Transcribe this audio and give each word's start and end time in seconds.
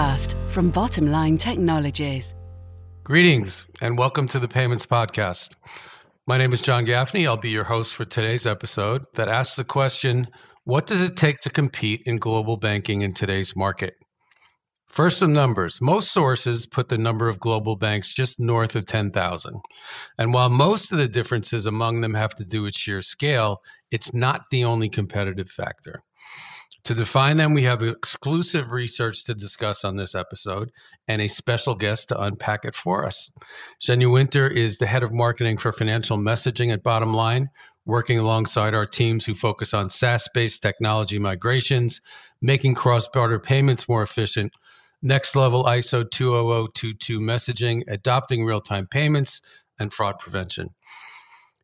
Podcast 0.00 0.32
from 0.48 0.72
Bottomline 0.72 1.38
Technologies. 1.38 2.34
Greetings 3.04 3.66
and 3.82 3.98
welcome 3.98 4.26
to 4.28 4.38
the 4.38 4.48
Payments 4.48 4.86
Podcast. 4.86 5.50
My 6.26 6.38
name 6.38 6.54
is 6.54 6.62
John 6.62 6.86
Gaffney. 6.86 7.26
I'll 7.26 7.36
be 7.36 7.50
your 7.50 7.64
host 7.64 7.94
for 7.94 8.06
today's 8.06 8.46
episode 8.46 9.04
that 9.16 9.28
asks 9.28 9.56
the 9.56 9.64
question 9.64 10.26
What 10.64 10.86
does 10.86 11.02
it 11.02 11.16
take 11.16 11.40
to 11.40 11.50
compete 11.50 12.00
in 12.06 12.16
global 12.16 12.56
banking 12.56 13.02
in 13.02 13.12
today's 13.12 13.54
market? 13.54 13.92
First, 14.86 15.18
some 15.18 15.34
numbers. 15.34 15.82
Most 15.82 16.12
sources 16.12 16.64
put 16.64 16.88
the 16.88 16.96
number 16.96 17.28
of 17.28 17.38
global 17.38 17.76
banks 17.76 18.14
just 18.14 18.40
north 18.40 18.76
of 18.76 18.86
10,000. 18.86 19.60
And 20.16 20.32
while 20.32 20.48
most 20.48 20.92
of 20.92 20.96
the 20.96 21.08
differences 21.08 21.66
among 21.66 22.00
them 22.00 22.14
have 22.14 22.34
to 22.36 22.44
do 22.46 22.62
with 22.62 22.74
sheer 22.74 23.02
scale, 23.02 23.58
it's 23.90 24.14
not 24.14 24.44
the 24.50 24.64
only 24.64 24.88
competitive 24.88 25.50
factor. 25.50 26.02
To 26.84 26.94
define 26.94 27.36
them, 27.36 27.52
we 27.52 27.62
have 27.64 27.82
exclusive 27.82 28.70
research 28.70 29.24
to 29.24 29.34
discuss 29.34 29.84
on 29.84 29.96
this 29.96 30.14
episode 30.14 30.72
and 31.08 31.20
a 31.20 31.28
special 31.28 31.74
guest 31.74 32.08
to 32.08 32.20
unpack 32.20 32.64
it 32.64 32.74
for 32.74 33.04
us. 33.04 33.30
Zhenya 33.80 34.10
Winter 34.10 34.48
is 34.48 34.78
the 34.78 34.86
head 34.86 35.02
of 35.02 35.12
marketing 35.12 35.58
for 35.58 35.72
financial 35.72 36.16
messaging 36.16 36.72
at 36.72 36.82
Bottomline, 36.82 37.48
working 37.84 38.18
alongside 38.18 38.72
our 38.72 38.86
teams 38.86 39.26
who 39.26 39.34
focus 39.34 39.74
on 39.74 39.90
SaaS 39.90 40.26
based 40.32 40.62
technology 40.62 41.18
migrations, 41.18 42.00
making 42.40 42.74
cross 42.74 43.06
border 43.08 43.38
payments 43.38 43.88
more 43.88 44.02
efficient, 44.02 44.52
next 45.02 45.36
level 45.36 45.64
ISO 45.64 46.10
20022 46.10 47.20
messaging, 47.20 47.82
adopting 47.88 48.44
real 48.44 48.60
time 48.60 48.86
payments, 48.86 49.42
and 49.78 49.92
fraud 49.92 50.18
prevention. 50.18 50.70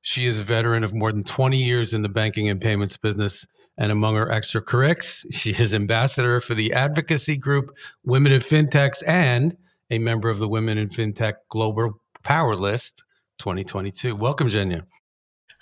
She 0.03 0.27
is 0.27 0.39
a 0.39 0.45
veteran 0.45 0.85
of 0.85 0.95
more 0.95 1.11
than 1.11 1.25
20 1.25 1.57
years 1.57 1.95
in 1.95 2.03
the 2.03 2.09
banking 2.09 2.49
and 2.49 2.61
payments 2.61 2.97
business 2.97 3.47
and 3.79 3.93
among 3.93 4.15
her 4.17 4.27
extracurriculars, 4.27 5.25
she 5.31 5.53
is 5.53 5.75
ambassador 5.75 6.41
for 6.41 6.55
the 6.55 6.73
advocacy 6.73 7.37
group 7.37 7.77
Women 8.05 8.33
in 8.33 8.41
Fintechs 8.41 9.03
and 9.07 9.57
a 9.91 9.99
member 9.99 10.29
of 10.29 10.39
the 10.39 10.49
Women 10.49 10.79
in 10.79 10.89
Fintech 10.89 11.35
Global 11.51 12.01
Power 12.23 12.57
List 12.57 13.03
2022. 13.39 14.17
Welcome, 14.17 14.49
Zhenya. 14.49 14.83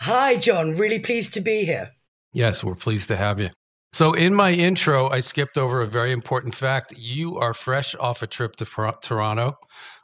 Hi, 0.00 0.36
John. 0.36 0.74
Really 0.74 0.98
pleased 0.98 1.34
to 1.34 1.40
be 1.40 1.64
here. 1.64 1.90
Yes, 2.32 2.64
we're 2.64 2.74
pleased 2.74 3.08
to 3.08 3.16
have 3.16 3.40
you. 3.40 3.50
So, 3.92 4.12
in 4.12 4.34
my 4.34 4.50
intro, 4.50 5.08
I 5.08 5.20
skipped 5.20 5.56
over 5.56 5.80
a 5.80 5.86
very 5.86 6.10
important 6.10 6.54
fact. 6.54 6.94
You 6.96 7.38
are 7.38 7.54
fresh 7.54 7.94
off 7.94 8.22
a 8.22 8.26
trip 8.26 8.56
to 8.56 8.64
Toronto 9.02 9.52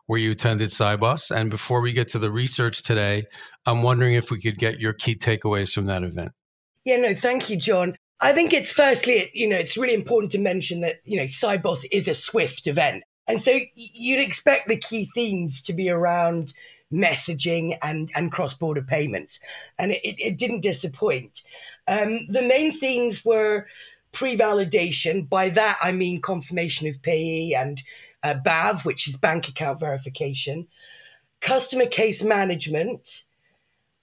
where 0.07 0.19
you 0.19 0.31
attended 0.31 0.71
Sibos. 0.71 1.31
And 1.31 1.51
before 1.51 1.81
we 1.81 1.93
get 1.93 2.09
to 2.09 2.19
the 2.19 2.31
research 2.31 2.83
today, 2.83 3.25
I'm 3.67 3.83
wondering 3.83 4.15
if 4.15 4.31
we 4.31 4.41
could 4.41 4.59
get 4.59 4.81
your 4.81 4.93
key 4.93 5.17
takeaways 5.17 5.73
from 5.73 5.87
that 5.87 6.03
event. 6.03 6.33
Yeah, 6.85 6.97
no, 6.97 7.15
thank 7.15 7.51
you, 7.51 7.57
John. 7.57 7.97
I 8.21 8.33
think 8.33 8.53
it's 8.53 8.71
firstly, 8.71 9.31
you 9.33 9.49
know, 9.49 9.57
it's 9.57 9.77
really 9.77 9.95
important 9.95 10.33
to 10.33 10.39
mention 10.39 10.81
that, 10.83 11.01
you 11.05 11.17
know, 11.17 11.25
Sibos 11.25 11.85
is 11.91 12.07
a 12.07 12.15
Swift 12.15 12.67
event. 12.67 13.03
And 13.27 13.43
so 13.43 13.59
you'd 13.75 14.21
expect 14.21 14.69
the 14.69 14.77
key 14.77 15.09
themes 15.15 15.63
to 15.63 15.73
be 15.73 15.89
around 15.89 16.53
messaging 16.93 17.79
and, 17.83 18.11
and 18.15 18.33
cross 18.33 18.55
border 18.55 18.83
payments. 18.83 19.39
And 19.79 19.93
it, 19.93 20.17
it 20.19 20.37
didn't 20.37 20.61
disappoint. 20.61 21.43
Um, 21.89 22.27
the 22.29 22.43
main 22.43 22.77
themes 22.77 23.25
were 23.25 23.67
pre 24.13 24.37
validation. 24.37 25.29
By 25.29 25.51
that, 25.51 25.79
I 25.83 25.93
mean 25.93 26.21
confirmation 26.21 26.89
of 26.89 27.01
payee 27.03 27.55
and 27.55 27.81
uh, 28.23 28.35
BAV, 28.35 28.85
which 28.85 29.09
is 29.09 29.17
bank 29.17 29.49
account 29.49 29.81
verification, 29.81 30.67
customer 31.41 31.87
case 31.87 32.23
management, 32.23 33.25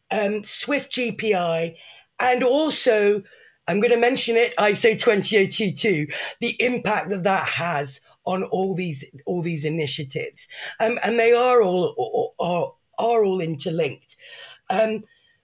um, 0.09 0.43
Swift 0.43 0.91
GPI, 0.93 1.75
and 2.19 2.43
also 2.43 3.21
I'm 3.67 3.81
going 3.81 3.91
to 3.91 3.97
mention 3.97 4.37
it, 4.37 4.55
ISO 4.57 4.97
20022, 4.97 6.07
the 6.39 6.55
impact 6.61 7.09
that 7.09 7.23
that 7.23 7.47
has 7.47 7.99
on 8.25 8.43
all 8.43 8.75
these 8.75 9.03
all 9.25 9.41
these 9.41 9.65
initiatives, 9.65 10.47
um, 10.79 10.99
and 11.03 11.19
they 11.19 11.33
are 11.33 11.61
all 11.61 12.33
are 12.39 12.73
are 12.97 13.23
all 13.25 13.41
interlinked. 13.41 14.15
Um, 14.69 15.03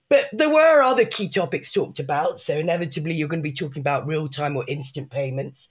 but 0.10 0.28
there 0.32 0.50
were 0.50 0.82
other 0.82 1.06
key 1.06 1.28
topics 1.28 1.72
talked 1.72 2.00
about. 2.00 2.40
So 2.40 2.58
inevitably, 2.58 3.14
you're 3.14 3.28
going 3.28 3.42
to 3.42 3.50
be 3.50 3.54
talking 3.54 3.80
about 3.80 4.06
real 4.06 4.28
time 4.28 4.56
or 4.56 4.66
instant 4.68 5.10
payments, 5.10 5.68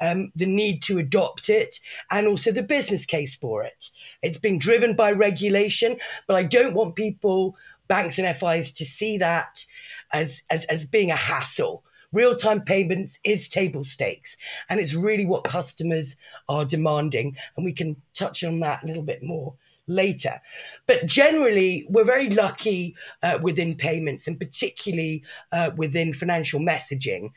um, 0.00 0.32
the 0.34 0.46
need 0.46 0.82
to 0.84 0.98
adopt 0.98 1.48
it, 1.48 1.78
and 2.10 2.26
also 2.26 2.50
the 2.50 2.62
business 2.62 3.06
case 3.06 3.34
for 3.34 3.62
it. 3.62 3.90
It's 4.22 4.38
being 4.38 4.58
driven 4.58 4.94
by 4.96 5.12
regulation, 5.12 5.98
but 6.26 6.36
I 6.36 6.42
don't 6.42 6.74
want 6.74 6.96
people, 6.96 7.56
banks 7.88 8.18
and 8.18 8.36
FIs, 8.36 8.72
to 8.72 8.84
see 8.84 9.18
that 9.18 9.64
as 10.12 10.40
as, 10.50 10.64
as 10.64 10.86
being 10.86 11.10
a 11.10 11.16
hassle 11.16 11.84
real 12.14 12.36
time 12.36 12.62
payments 12.62 13.18
is 13.24 13.48
table 13.48 13.84
stakes 13.84 14.36
and 14.68 14.80
it's 14.80 14.94
really 14.94 15.26
what 15.26 15.44
customers 15.44 16.16
are 16.48 16.64
demanding. 16.64 17.36
And 17.56 17.64
we 17.64 17.72
can 17.72 17.96
touch 18.14 18.44
on 18.44 18.60
that 18.60 18.82
a 18.82 18.86
little 18.86 19.02
bit 19.02 19.22
more 19.22 19.54
later. 19.86 20.40
But 20.86 21.06
generally, 21.06 21.86
we're 21.88 22.04
very 22.04 22.30
lucky 22.30 22.94
uh, 23.22 23.38
within 23.42 23.76
payments 23.76 24.26
and 24.26 24.38
particularly 24.38 25.22
uh, 25.52 25.70
within 25.76 26.14
financial 26.14 26.60
messaging. 26.60 27.30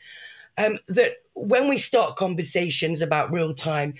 Um, 0.56 0.78
that 0.88 1.18
when 1.34 1.68
we 1.68 1.78
start 1.78 2.16
conversations 2.16 3.00
about 3.00 3.32
real 3.32 3.54
time, 3.54 3.94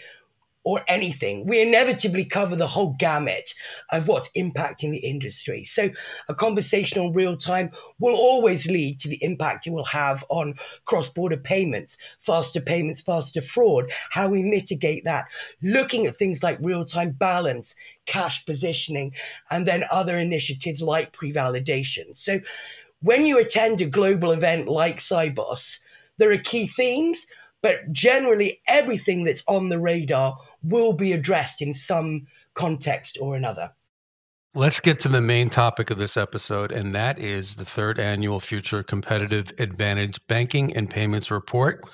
or 0.68 0.82
anything, 0.86 1.46
we 1.46 1.62
inevitably 1.62 2.26
cover 2.26 2.54
the 2.54 2.66
whole 2.66 2.94
gamut 2.98 3.54
of 3.90 4.06
what's 4.06 4.28
impacting 4.36 4.90
the 4.90 4.98
industry. 4.98 5.64
So, 5.64 5.88
a 6.28 6.34
conversation 6.34 7.00
on 7.00 7.14
real 7.14 7.38
time 7.38 7.70
will 7.98 8.14
always 8.14 8.66
lead 8.66 9.00
to 9.00 9.08
the 9.08 9.24
impact 9.24 9.66
it 9.66 9.70
will 9.70 9.86
have 9.86 10.22
on 10.28 10.56
cross 10.84 11.08
border 11.08 11.38
payments, 11.38 11.96
faster 12.20 12.60
payments, 12.60 13.00
faster 13.00 13.40
fraud, 13.40 13.90
how 14.10 14.28
we 14.28 14.42
mitigate 14.42 15.04
that, 15.04 15.24
looking 15.62 16.04
at 16.04 16.16
things 16.16 16.42
like 16.42 16.58
real 16.60 16.84
time 16.84 17.12
balance, 17.12 17.74
cash 18.04 18.44
positioning, 18.44 19.14
and 19.50 19.66
then 19.66 19.84
other 19.90 20.18
initiatives 20.18 20.82
like 20.82 21.14
pre 21.14 21.32
validation. 21.32 22.08
So, 22.14 22.40
when 23.00 23.24
you 23.24 23.38
attend 23.38 23.80
a 23.80 23.86
global 23.86 24.32
event 24.32 24.68
like 24.68 25.00
Sibos, 25.00 25.78
there 26.18 26.30
are 26.30 26.36
key 26.36 26.66
themes, 26.66 27.26
but 27.62 27.90
generally 27.90 28.60
everything 28.68 29.24
that's 29.24 29.42
on 29.48 29.70
the 29.70 29.78
radar 29.78 30.36
will 30.62 30.92
be 30.92 31.12
addressed 31.12 31.62
in 31.62 31.74
some 31.74 32.26
context 32.54 33.18
or 33.20 33.36
another. 33.36 33.70
Let's 34.54 34.80
get 34.80 34.98
to 35.00 35.08
the 35.08 35.20
main 35.20 35.50
topic 35.50 35.90
of 35.90 35.98
this 35.98 36.16
episode, 36.16 36.72
and 36.72 36.92
that 36.92 37.18
is 37.18 37.54
the 37.54 37.66
third 37.66 38.00
annual 38.00 38.40
Future 38.40 38.82
Competitive 38.82 39.52
Advantage 39.58 40.18
Banking 40.26 40.74
and 40.74 40.88
Payments 40.88 41.30
Report. 41.30 41.84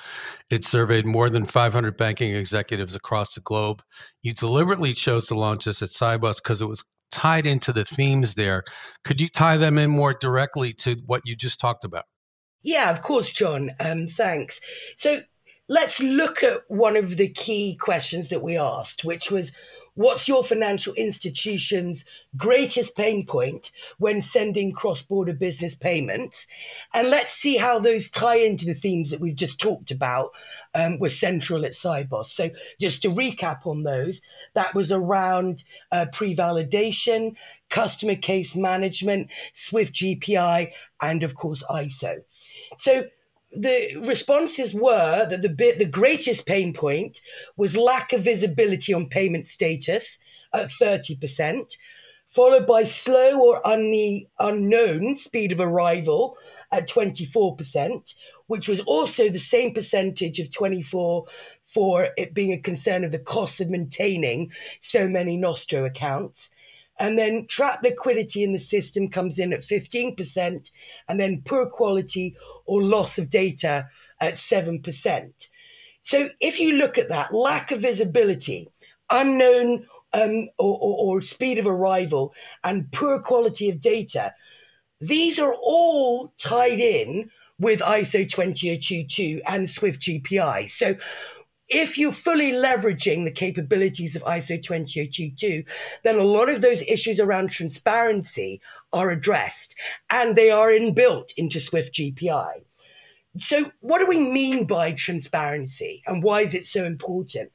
It 0.50 0.64
surveyed 0.64 1.04
more 1.04 1.28
than 1.28 1.44
500 1.44 1.96
banking 1.96 2.34
executives 2.34 2.94
across 2.94 3.34
the 3.34 3.40
globe. 3.40 3.82
You 4.22 4.32
deliberately 4.32 4.94
chose 4.94 5.26
to 5.26 5.34
launch 5.34 5.64
this 5.64 5.82
at 5.82 5.90
Sibos 5.90 6.36
because 6.36 6.62
it 6.62 6.66
was 6.66 6.84
tied 7.10 7.44
into 7.44 7.72
the 7.72 7.84
themes 7.84 8.34
there. 8.34 8.62
Could 9.04 9.20
you 9.20 9.28
tie 9.28 9.56
them 9.56 9.76
in 9.76 9.90
more 9.90 10.14
directly 10.14 10.72
to 10.74 10.96
what 11.06 11.22
you 11.24 11.36
just 11.36 11.60
talked 11.60 11.84
about? 11.84 12.04
Yeah, 12.62 12.90
of 12.90 13.02
course, 13.02 13.30
John. 13.30 13.72
Um, 13.78 14.06
thanks. 14.06 14.58
So, 14.96 15.20
let's 15.68 16.00
look 16.00 16.42
at 16.42 16.62
one 16.68 16.96
of 16.96 17.16
the 17.16 17.28
key 17.28 17.76
questions 17.80 18.28
that 18.28 18.42
we 18.42 18.58
asked, 18.58 19.04
which 19.04 19.30
was 19.30 19.50
what's 19.94 20.26
your 20.26 20.42
financial 20.42 20.92
institution's 20.94 22.04
greatest 22.36 22.96
pain 22.96 23.24
point 23.24 23.70
when 23.98 24.20
sending 24.20 24.72
cross 24.72 25.02
border 25.02 25.32
business 25.32 25.74
payments? 25.74 26.46
And 26.92 27.08
let's 27.08 27.32
see 27.32 27.56
how 27.56 27.78
those 27.78 28.10
tie 28.10 28.36
into 28.36 28.66
the 28.66 28.74
themes 28.74 29.10
that 29.10 29.20
we've 29.20 29.36
just 29.36 29.60
talked 29.60 29.90
about 29.90 30.30
um, 30.74 30.98
were 30.98 31.10
central 31.10 31.64
at 31.64 31.72
Sibos. 31.72 32.26
So, 32.26 32.50
just 32.80 33.02
to 33.02 33.08
recap 33.08 33.66
on 33.66 33.84
those, 33.84 34.20
that 34.54 34.74
was 34.74 34.90
around 34.92 35.64
uh, 35.92 36.06
pre 36.12 36.36
validation, 36.36 37.36
customer 37.70 38.16
case 38.16 38.54
management, 38.54 39.28
Swift 39.54 39.94
GPI, 39.94 40.72
and 41.00 41.22
of 41.22 41.34
course, 41.34 41.62
ISO. 41.70 42.22
So, 42.80 43.04
the 43.56 43.96
responses 44.06 44.74
were 44.74 45.26
that 45.28 45.42
the 45.42 45.48
bit 45.48 45.78
the 45.78 45.84
greatest 45.84 46.46
pain 46.46 46.72
point 46.72 47.20
was 47.56 47.76
lack 47.76 48.12
of 48.12 48.22
visibility 48.24 48.92
on 48.92 49.08
payment 49.08 49.46
status 49.46 50.04
at 50.52 50.70
30%, 50.70 51.72
followed 52.28 52.66
by 52.66 52.84
slow 52.84 53.40
or 53.40 53.62
unne- 53.62 54.26
unknown 54.38 55.16
speed 55.16 55.52
of 55.52 55.60
arrival 55.60 56.36
at 56.72 56.88
24%, 56.88 58.14
which 58.46 58.68
was 58.68 58.80
also 58.80 59.28
the 59.28 59.38
same 59.38 59.72
percentage 59.72 60.38
of 60.40 60.52
24 60.52 61.24
for 61.72 62.08
it 62.16 62.34
being 62.34 62.52
a 62.52 62.58
concern 62.58 63.04
of 63.04 63.12
the 63.12 63.18
cost 63.18 63.60
of 63.60 63.70
maintaining 63.70 64.50
so 64.80 65.08
many 65.08 65.36
Nostro 65.36 65.84
accounts. 65.84 66.50
And 66.98 67.18
then 67.18 67.46
trap 67.48 67.82
liquidity 67.82 68.44
in 68.44 68.52
the 68.52 68.60
system 68.60 69.10
comes 69.10 69.38
in 69.38 69.52
at 69.52 69.62
15%, 69.62 70.70
and 71.08 71.20
then 71.20 71.42
poor 71.44 71.66
quality 71.66 72.36
or 72.66 72.82
loss 72.82 73.18
of 73.18 73.30
data 73.30 73.88
at 74.20 74.34
7%. 74.34 75.32
So 76.02 76.28
if 76.40 76.60
you 76.60 76.72
look 76.72 76.98
at 76.98 77.08
that, 77.08 77.34
lack 77.34 77.72
of 77.72 77.80
visibility, 77.80 78.70
unknown 79.10 79.86
um, 80.12 80.48
or, 80.58 80.78
or, 80.80 81.16
or 81.16 81.22
speed 81.22 81.58
of 81.58 81.66
arrival, 81.66 82.32
and 82.62 82.90
poor 82.92 83.20
quality 83.20 83.70
of 83.70 83.80
data, 83.80 84.32
these 85.00 85.38
are 85.38 85.54
all 85.54 86.32
tied 86.38 86.78
in 86.80 87.30
with 87.58 87.80
ISO 87.80 88.28
20022 88.28 89.42
and 89.46 89.68
Swift 89.68 90.00
GPI. 90.00 90.70
So 90.70 90.96
if 91.74 91.98
you're 91.98 92.12
fully 92.12 92.52
leveraging 92.52 93.24
the 93.24 93.32
capabilities 93.32 94.14
of 94.14 94.22
ISO 94.22 94.62
20022, 94.62 95.64
then 96.04 96.18
a 96.18 96.22
lot 96.22 96.48
of 96.48 96.60
those 96.60 96.82
issues 96.82 97.18
around 97.18 97.50
transparency 97.50 98.60
are 98.92 99.10
addressed 99.10 99.74
and 100.08 100.36
they 100.36 100.52
are 100.52 100.70
inbuilt 100.70 101.32
into 101.36 101.60
Swift 101.60 101.92
GPI. 101.92 102.64
So, 103.40 103.72
what 103.80 103.98
do 103.98 104.06
we 104.06 104.18
mean 104.18 104.66
by 104.66 104.92
transparency 104.92 106.04
and 106.06 106.22
why 106.22 106.42
is 106.42 106.54
it 106.54 106.66
so 106.66 106.84
important? 106.84 107.50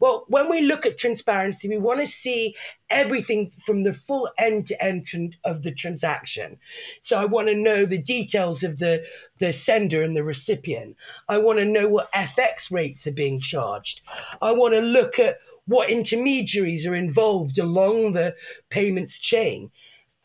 Well, 0.00 0.24
when 0.28 0.50
we 0.50 0.60
look 0.60 0.86
at 0.86 0.98
transparency, 0.98 1.68
we 1.68 1.78
want 1.78 2.00
to 2.00 2.06
see 2.06 2.54
everything 2.90 3.52
from 3.64 3.82
the 3.82 3.94
full 3.94 4.28
end 4.38 4.66
to 4.68 4.84
end 4.84 5.36
of 5.44 5.62
the 5.62 5.72
transaction. 5.72 6.58
So 7.02 7.16
I 7.16 7.24
want 7.24 7.48
to 7.48 7.54
know 7.54 7.86
the 7.86 7.98
details 7.98 8.62
of 8.62 8.78
the, 8.78 9.04
the 9.38 9.52
sender 9.52 10.02
and 10.02 10.16
the 10.16 10.24
recipient. 10.24 10.96
I 11.28 11.38
want 11.38 11.58
to 11.58 11.64
know 11.64 11.88
what 11.88 12.12
FX 12.12 12.70
rates 12.70 13.06
are 13.06 13.12
being 13.12 13.40
charged. 13.40 14.00
I 14.42 14.52
want 14.52 14.74
to 14.74 14.80
look 14.80 15.18
at 15.18 15.38
what 15.66 15.90
intermediaries 15.90 16.86
are 16.86 16.94
involved 16.94 17.58
along 17.58 18.12
the 18.12 18.34
payments 18.70 19.18
chain. 19.18 19.70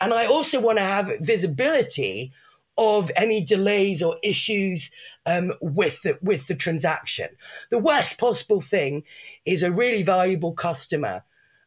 And 0.02 0.14
I 0.14 0.26
also 0.26 0.60
want 0.60 0.78
to 0.78 0.84
have 0.84 1.12
visibility 1.20 2.32
of 2.80 3.12
any 3.18 3.44
delays 3.44 4.02
or 4.02 4.18
issues 4.24 4.90
um, 5.26 5.54
with 5.62 6.02
the, 6.02 6.18
with 6.22 6.48
the 6.48 6.56
transaction. 6.56 7.28
The 7.72 7.78
worst 7.78 8.18
possible 8.18 8.62
thing 8.62 9.04
is 9.46 9.64
a 9.64 9.72
really 9.72 10.02
valuable 10.02 10.54
customer 10.54 11.24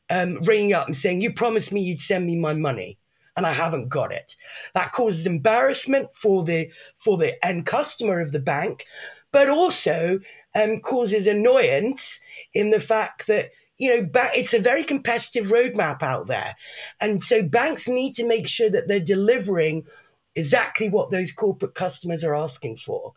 um, 0.08 0.42
ringing 0.44 0.72
up 0.72 0.86
and 0.86 0.96
saying, 0.96 1.20
"You 1.20 1.32
promised 1.32 1.70
me 1.70 1.82
you'd 1.82 2.00
send 2.00 2.26
me 2.26 2.36
my 2.36 2.54
money." 2.54 2.98
And 3.36 3.46
I 3.46 3.52
haven't 3.52 3.88
got 3.88 4.12
it. 4.12 4.34
That 4.74 4.92
causes 4.92 5.26
embarrassment 5.26 6.08
for 6.14 6.44
the 6.44 6.70
for 6.98 7.16
the 7.18 7.44
end 7.44 7.66
customer 7.66 8.20
of 8.20 8.32
the 8.32 8.38
bank, 8.38 8.84
but 9.32 9.48
also 9.48 10.18
um, 10.54 10.80
causes 10.80 11.26
annoyance 11.26 12.20
in 12.54 12.70
the 12.70 12.80
fact 12.80 13.26
that 13.26 13.50
you 13.78 13.88
know, 13.90 14.08
it's 14.34 14.54
a 14.54 14.60
very 14.60 14.84
competitive 14.84 15.46
roadmap 15.46 16.02
out 16.02 16.28
there. 16.28 16.54
And 17.00 17.20
so 17.22 17.42
banks 17.42 17.88
need 17.88 18.14
to 18.14 18.24
make 18.24 18.46
sure 18.46 18.70
that 18.70 18.86
they're 18.86 19.00
delivering 19.00 19.84
exactly 20.34 20.88
what 20.88 21.10
those 21.10 21.32
corporate 21.32 21.74
customers 21.74 22.24
are 22.24 22.34
asking 22.34 22.76
for. 22.76 23.12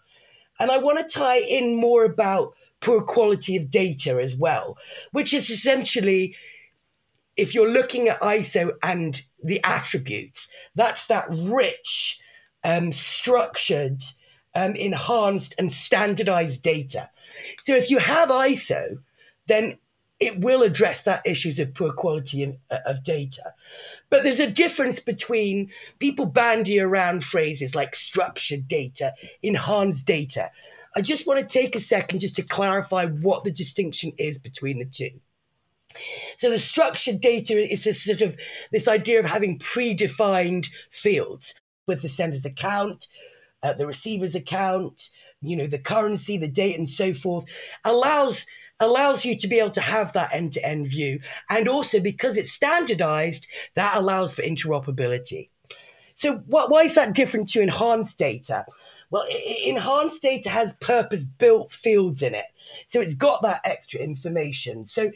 And 0.59 0.71
I 0.71 0.77
want 0.77 0.97
to 0.99 1.17
tie 1.17 1.39
in 1.39 1.75
more 1.75 2.05
about 2.05 2.53
poor 2.81 3.01
quality 3.01 3.57
of 3.57 3.69
data 3.69 4.21
as 4.21 4.35
well, 4.35 4.77
which 5.11 5.33
is 5.33 5.49
essentially 5.49 6.35
if 7.35 7.53
you're 7.53 7.69
looking 7.69 8.07
at 8.07 8.21
ISO 8.21 8.71
and 8.81 9.21
the 9.43 9.61
attributes, 9.63 10.47
that's 10.75 11.07
that 11.07 11.27
rich, 11.29 12.19
um, 12.63 12.91
structured, 12.93 14.01
um, 14.53 14.75
enhanced, 14.75 15.53
and 15.57 15.71
standardized 15.71 16.61
data. 16.61 17.09
So 17.65 17.75
if 17.75 17.89
you 17.89 17.97
have 17.97 18.29
ISO, 18.29 18.99
then 19.47 19.77
it 20.19 20.39
will 20.39 20.63
address 20.63 21.01
that 21.03 21.23
issues 21.25 21.59
of 21.59 21.73
poor 21.73 21.91
quality 21.91 22.43
of, 22.43 22.55
of 22.85 23.03
data. 23.03 23.53
But 24.09 24.23
there's 24.23 24.39
a 24.39 24.49
difference 24.49 24.99
between 24.99 25.71
people 25.99 26.25
bandy 26.25 26.79
around 26.79 27.23
phrases 27.23 27.75
like 27.75 27.95
structured 27.95 28.67
data, 28.67 29.13
enhanced 29.41 30.05
data. 30.05 30.51
I 30.95 31.01
just 31.01 31.27
want 31.27 31.39
to 31.39 31.53
take 31.53 31.75
a 31.75 31.81
second 31.81 32.19
just 32.19 32.37
to 32.37 32.43
clarify 32.43 33.05
what 33.05 33.43
the 33.43 33.51
distinction 33.51 34.13
is 34.17 34.37
between 34.37 34.79
the 34.79 34.85
two. 34.85 35.19
So 36.39 36.49
the 36.49 36.59
structured 36.59 37.21
data 37.21 37.57
is 37.57 37.87
a 37.87 37.93
sort 37.93 38.21
of 38.21 38.35
this 38.71 38.87
idea 38.87 39.19
of 39.19 39.25
having 39.25 39.59
predefined 39.59 40.67
fields 40.91 41.53
with 41.87 42.01
the 42.01 42.09
sender's 42.09 42.45
account, 42.45 43.07
uh, 43.63 43.73
the 43.73 43.87
receiver's 43.87 44.35
account, 44.35 45.09
you 45.41 45.55
know, 45.55 45.67
the 45.67 45.79
currency, 45.79 46.37
the 46.37 46.47
date, 46.47 46.77
and 46.77 46.89
so 46.89 47.13
forth, 47.13 47.45
allows 47.83 48.45
allows 48.79 49.23
you 49.23 49.37
to 49.37 49.47
be 49.47 49.59
able 49.59 49.71
to 49.71 49.81
have 49.81 50.13
that 50.13 50.33
end 50.33 50.53
to 50.53 50.65
end 50.65 50.87
view. 50.87 51.19
And 51.49 51.67
also 51.67 51.99
because 51.99 52.37
it's 52.37 52.51
standardized, 52.51 53.47
that 53.75 53.97
allows 53.97 54.35
for 54.35 54.41
interoperability. 54.41 55.49
So, 56.15 56.37
what, 56.47 56.69
why 56.69 56.83
is 56.83 56.95
that 56.95 57.13
different 57.13 57.49
to 57.49 57.61
enhanced 57.61 58.17
data? 58.17 58.65
Well, 59.11 59.27
enhanced 59.63 60.21
data 60.21 60.49
has 60.49 60.73
purpose 60.79 61.23
built 61.23 61.73
fields 61.73 62.21
in 62.21 62.35
it. 62.35 62.45
So, 62.89 63.01
it's 63.01 63.15
got 63.15 63.41
that 63.41 63.61
extra 63.63 63.99
information. 63.99 64.87
So, 64.87 65.11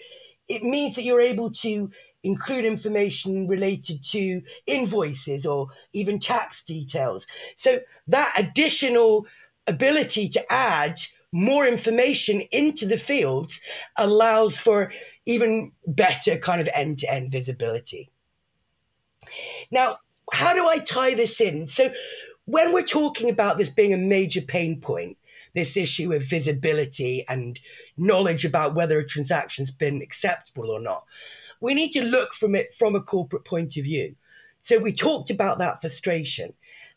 it 0.48 0.64
means 0.64 0.96
that 0.96 1.04
you're 1.04 1.22
able 1.22 1.52
to 1.52 1.92
include 2.24 2.66
information 2.66 3.48
related 3.48 4.04
to 4.04 4.42
invoices 4.68 5.46
or 5.46 5.70
even 5.94 6.20
tax 6.20 6.64
details. 6.64 7.26
So, 7.56 7.80
that 8.08 8.34
additional 8.36 9.26
ability 9.68 10.30
to 10.30 10.52
add 10.52 11.00
more 11.32 11.68
information 11.68 12.42
into 12.52 12.86
the 12.86 12.98
fields 12.98 13.60
allows 13.98 14.58
for 14.58 14.92
even 15.26 15.72
better 15.86 16.38
kind 16.38 16.60
of 16.62 16.70
end 16.74 17.00
to 17.00 17.14
end 17.14 17.32
visibility. 17.32 18.10
Now, 19.72 20.00
how 20.32 20.54
do 20.54 20.68
I 20.68 20.80
tie 20.80 21.14
this 21.14 21.40
in? 21.40 21.68
So, 21.68 21.92
when 22.46 22.74
we're 22.74 22.84
talking 22.84 23.30
about 23.30 23.60
this 23.60 23.70
being 23.70 23.94
a 23.94 23.98
major 23.98 24.42
pain 24.42 24.82
point, 24.82 25.18
this 25.54 25.78
issue 25.78 26.14
of 26.14 26.24
visibility 26.24 27.26
and 27.28 27.60
knowledge 27.98 28.46
about 28.46 28.74
whether 28.74 28.98
a 28.98 29.08
transaction's 29.08 29.72
been 29.72 30.02
acceptable 30.02 30.72
or 30.72 30.80
not, 30.80 31.04
we 31.62 31.74
need 31.76 31.92
to 31.92 32.02
look 32.02 32.34
from 32.34 32.56
it 32.56 32.74
from 32.74 32.96
a 32.96 33.02
corporate 33.02 33.46
point 33.46 33.78
of 33.78 33.84
view. 33.84 34.16
So, 34.62 34.80
we 34.80 34.94
talked 34.94 35.30
about 35.30 35.60
that 35.60 35.82
frustration. 35.82 36.54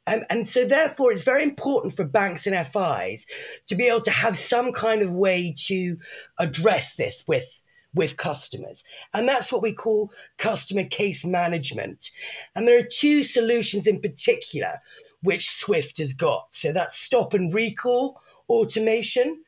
Um, 0.06 0.25
and 0.31 0.49
so, 0.49 0.64
therefore, 0.66 1.12
it's 1.12 1.22
very 1.22 1.44
important 1.44 1.96
for 1.96 2.04
banks 2.04 2.46
and 2.46 2.56
FIs 2.66 3.25
to 3.69 3.76
be 3.76 3.87
able 3.87 4.00
to 4.02 4.10
have 4.10 4.37
some 4.37 4.72
kind 4.72 5.02
of 5.02 5.10
way 5.10 5.54
to 5.66 5.96
address 6.38 6.96
this 6.96 7.25
with 7.26 7.46
with 7.94 8.16
customers. 8.16 8.82
And 9.12 9.28
that's 9.28 9.52
what 9.52 9.62
we 9.62 9.72
call 9.72 10.10
customer 10.38 10.84
case 10.84 11.25
management. 11.25 12.10
And 12.54 12.66
there 12.66 12.78
are 12.78 12.88
two 12.90 13.22
solutions 13.22 13.87
in 13.87 14.00
particular 14.00 14.81
which 15.22 15.50
Swift 15.50 15.99
has 15.99 16.12
got. 16.14 16.48
So 16.50 16.72
that's 16.72 16.98
stop 16.98 17.34
and 17.34 17.52
recall 17.55 18.20
automation, 18.48 19.43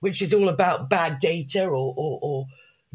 which 0.00 0.22
is 0.22 0.34
all 0.34 0.48
about 0.48 0.90
bad 0.90 1.18
data 1.18 1.64
or, 1.64 1.94
or, 1.96 2.18
or 2.20 2.46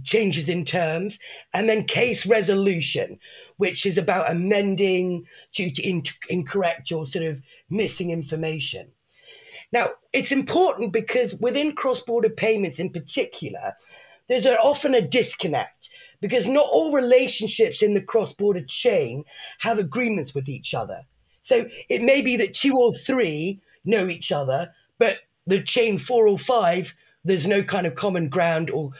changes 0.04 0.50
in 0.50 0.66
terms, 0.66 1.20
and 1.54 1.68
then 1.68 1.86
case 1.86 2.26
resolution, 2.26 3.20
which 3.58 3.86
is 3.86 3.98
about 3.98 4.32
amending 4.32 5.26
due 5.54 5.72
to 5.72 5.82
in- 5.82 6.04
incorrect 6.30 6.92
or 6.92 7.06
sort 7.06 7.26
of 7.26 7.42
missing 7.70 8.12
information. 8.12 8.92
Now, 9.72 9.92
it's 10.14 10.32
important 10.32 10.94
because 10.94 11.36
within 11.36 11.76
cross 11.76 12.02
border 12.02 12.30
payments 12.30 12.80
in 12.80 12.90
particular, 12.90 13.74
there's 14.28 14.46
often 14.46 14.96
a 14.96 15.02
disconnect 15.02 15.90
because 16.22 16.48
not 16.48 16.68
all 16.70 16.92
relationships 16.92 17.82
in 17.82 17.94
the 17.94 18.02
cross 18.02 18.34
border 18.34 18.64
chain 18.68 19.24
have 19.60 19.80
agreements 19.80 20.34
with 20.34 20.50
each 20.50 20.74
other. 20.74 21.02
So 21.44 21.68
it 21.88 22.02
may 22.02 22.22
be 22.22 22.36
that 22.38 22.54
two 22.54 22.78
or 22.78 22.94
three 22.94 23.62
know 23.86 24.08
each 24.08 24.32
other, 24.32 24.74
but 24.98 25.18
the 25.48 25.64
chain 25.64 25.98
four 25.98 26.28
or 26.28 26.38
five 26.38 26.94
there's 27.24 27.46
no 27.46 27.62
kind 27.64 27.86
of 27.86 27.96
common 27.96 28.30
ground 28.30 28.70
or 28.70 28.92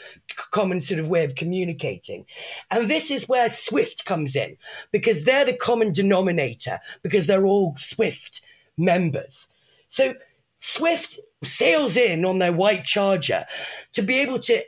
common 0.52 0.82
sort 0.82 1.00
of 1.00 1.08
way 1.08 1.24
of 1.24 1.36
communicating. 1.36 2.26
And 2.70 2.90
this 2.90 3.12
is 3.12 3.30
where 3.30 3.52
Swift 3.52 4.06
comes 4.06 4.36
in 4.36 4.58
because 4.92 5.24
they're 5.24 5.46
the 5.46 5.54
common 5.54 5.94
denominator 5.94 6.80
because 7.02 7.28
they're 7.28 7.46
all 7.46 7.76
Swift 7.78 8.42
members. 8.78 9.48
So 9.90 10.16
Swift 10.60 11.20
sails 11.44 11.96
in 11.96 12.26
on 12.26 12.40
their 12.40 12.54
white 12.54 12.86
charger 12.86 13.46
to 13.94 14.02
be 14.02 14.20
able 14.20 14.40
to 14.42 14.64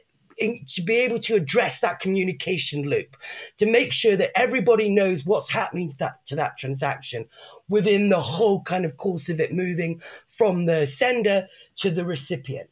to 0.67 0.81
be 0.81 0.96
able 0.96 1.20
to 1.20 1.36
address 1.36 1.79
that 1.81 2.00
communication 2.00 2.89
loop 2.89 3.15
to 3.58 3.67
make 3.67 3.93
sure 3.93 4.15
that 4.15 4.36
everybody 4.36 4.89
knows 4.89 5.24
what's 5.24 5.51
happening 5.51 5.88
to 5.88 5.98
that 5.98 6.25
to 6.25 6.36
that 6.36 6.58
transaction 6.58 7.27
within 7.70 8.10
the 8.10 8.20
whole 8.20 8.63
kind 8.63 8.84
of 8.84 8.98
course 8.98 9.29
of 9.29 9.39
it 9.39 9.53
moving 9.53 10.01
from 10.27 10.65
the 10.65 10.88
sender 10.88 11.48
to 11.75 11.91
the 11.91 12.03
recipient 12.03 12.71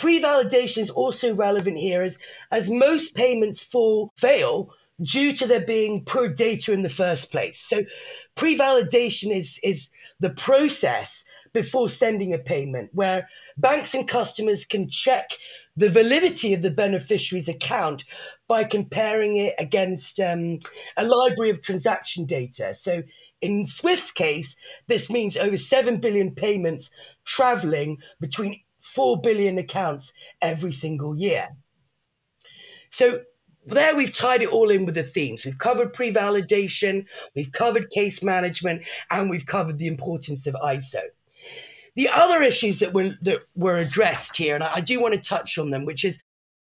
Pre-validation 0.00 0.78
is 0.78 0.88
also 0.88 1.34
relevant 1.34 1.76
here 1.76 2.02
as, 2.02 2.16
as 2.50 2.70
most 2.70 3.14
payments 3.14 3.62
fall 3.62 4.14
fail 4.16 4.72
due 5.02 5.34
to 5.34 5.46
there 5.46 5.60
being 5.60 6.06
poor 6.06 6.26
data 6.26 6.72
in 6.72 6.80
the 6.80 6.88
first 6.88 7.30
place. 7.30 7.62
So 7.68 7.82
pre-validation 8.34 9.30
is, 9.30 9.60
is 9.62 9.88
the 10.18 10.30
process 10.30 11.22
before 11.52 11.90
sending 11.90 12.32
a 12.32 12.38
payment 12.38 12.88
where 12.94 13.28
banks 13.58 13.92
and 13.92 14.08
customers 14.08 14.64
can 14.64 14.88
check 14.88 15.28
the 15.76 15.90
validity 15.90 16.54
of 16.54 16.62
the 16.62 16.70
beneficiary's 16.70 17.48
account 17.48 18.04
by 18.48 18.64
comparing 18.64 19.36
it 19.36 19.54
against 19.58 20.18
um, 20.18 20.60
a 20.96 21.04
library 21.04 21.50
of 21.50 21.60
transaction 21.60 22.24
data. 22.24 22.74
So 22.80 23.02
in 23.42 23.66
Swift's 23.66 24.12
case, 24.12 24.56
this 24.86 25.10
means 25.10 25.36
over 25.36 25.58
7 25.58 26.00
billion 26.00 26.34
payments 26.34 26.88
traveling 27.26 27.98
between 28.18 28.62
4 28.80 29.20
billion 29.20 29.58
accounts 29.58 30.12
every 30.40 30.72
single 30.72 31.16
year. 31.16 31.48
So 32.90 33.22
there 33.66 33.94
we've 33.94 34.12
tied 34.12 34.42
it 34.42 34.48
all 34.48 34.70
in 34.70 34.86
with 34.86 34.94
the 34.94 35.04
themes. 35.04 35.44
We've 35.44 35.58
covered 35.58 35.92
pre-validation, 35.92 37.04
we've 37.34 37.52
covered 37.52 37.90
case 37.90 38.22
management, 38.22 38.82
and 39.10 39.30
we've 39.30 39.46
covered 39.46 39.78
the 39.78 39.86
importance 39.86 40.46
of 40.46 40.54
ISO. 40.54 41.02
The 41.96 42.08
other 42.08 42.42
issues 42.42 42.78
that 42.80 42.92
were 42.92 43.16
that 43.22 43.40
were 43.54 43.78
addressed 43.78 44.36
here, 44.36 44.54
and 44.54 44.64
I, 44.64 44.80
do 44.80 45.00
want 45.00 45.14
to 45.14 45.20
touch 45.20 45.58
on 45.58 45.70
them, 45.70 45.84
which 45.84 46.04
is 46.04 46.16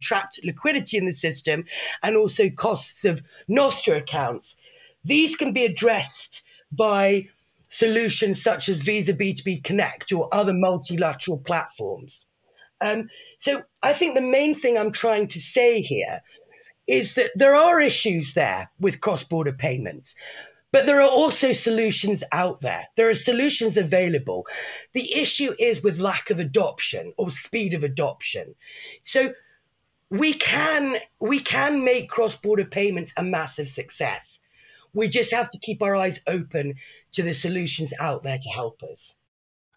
trapped 0.03 0.41
liquidity 0.45 0.99
in 0.99 1.07
the 1.07 1.15
system, 1.15 1.65
and 2.03 2.17
also 2.17 2.51
costs 2.51 3.05
of 3.05 3.23
Nostro 3.49 3.97
accounts. 3.97 4.57
These 5.05 5.37
can 5.37 5.53
be 5.53 5.65
addressed 5.65 6.43
by 6.73 7.29
solutions 7.77 8.43
such 8.43 8.69
as 8.69 8.81
Visa 8.81 9.13
B2B 9.13 9.65
Connect 9.65 10.13
or 10.13 10.29
other 10.33 10.53
multilateral 10.53 11.39
platforms. 11.39 12.27
Um, 12.81 13.09
so 13.41 13.63
I 13.83 13.93
think 13.93 14.15
the 14.15 14.21
main 14.21 14.55
thing 14.55 14.77
I'm 14.77 14.93
trying 14.93 15.29
to 15.29 15.41
say 15.41 15.81
here 15.81 16.21
is 16.87 17.15
that 17.15 17.31
there 17.35 17.55
are 17.55 17.81
issues 17.81 18.35
there 18.35 18.71
with 18.79 19.01
cross 19.01 19.25
border 19.25 19.53
payments. 19.53 20.15
But 20.73 20.87
there 20.87 21.01
are 21.01 21.09
also 21.09 21.53
solutions 21.53 22.25
out 22.33 22.61
there. 22.61 22.89
There 22.97 23.09
are 23.09 23.15
solutions 23.15 23.77
available. 23.77 24.45
The 24.93 25.15
issue 25.15 25.55
is 25.59 25.85
with 25.85 26.01
lack 26.01 26.31
of 26.31 26.41
adoption 26.41 27.13
or 27.17 27.31
speed 27.31 27.75
of 27.75 27.85
adoption. 27.85 28.57
So 29.05 29.35
we 30.11 30.35
can 30.35 30.97
we 31.21 31.41
can 31.41 31.85
make 31.85 32.09
cross-border 32.09 32.67
payments 32.67 33.13
a 33.17 33.23
massive 33.23 33.69
success. 33.69 34.34
We 34.95 35.09
just 35.09 35.33
have 35.33 35.51
to 35.51 35.59
keep 35.59 35.83
our 35.83 35.97
eyes 35.97 36.21
open 36.27 36.75
to 37.13 37.23
the 37.23 37.35
solutions 37.35 37.93
out 38.01 38.23
there 38.23 38.39
to 38.39 38.49
help 38.49 38.83
us. 38.83 39.15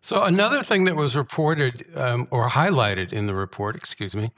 So 0.02 0.24
another 0.24 0.64
thing 0.64 0.84
that 0.86 0.96
was 0.96 1.16
reported 1.16 1.86
um, 1.96 2.28
or 2.32 2.48
highlighted 2.48 3.12
in 3.12 3.28
the 3.28 3.34
report, 3.34 3.76
excuse 3.76 4.16
me, 4.16 4.32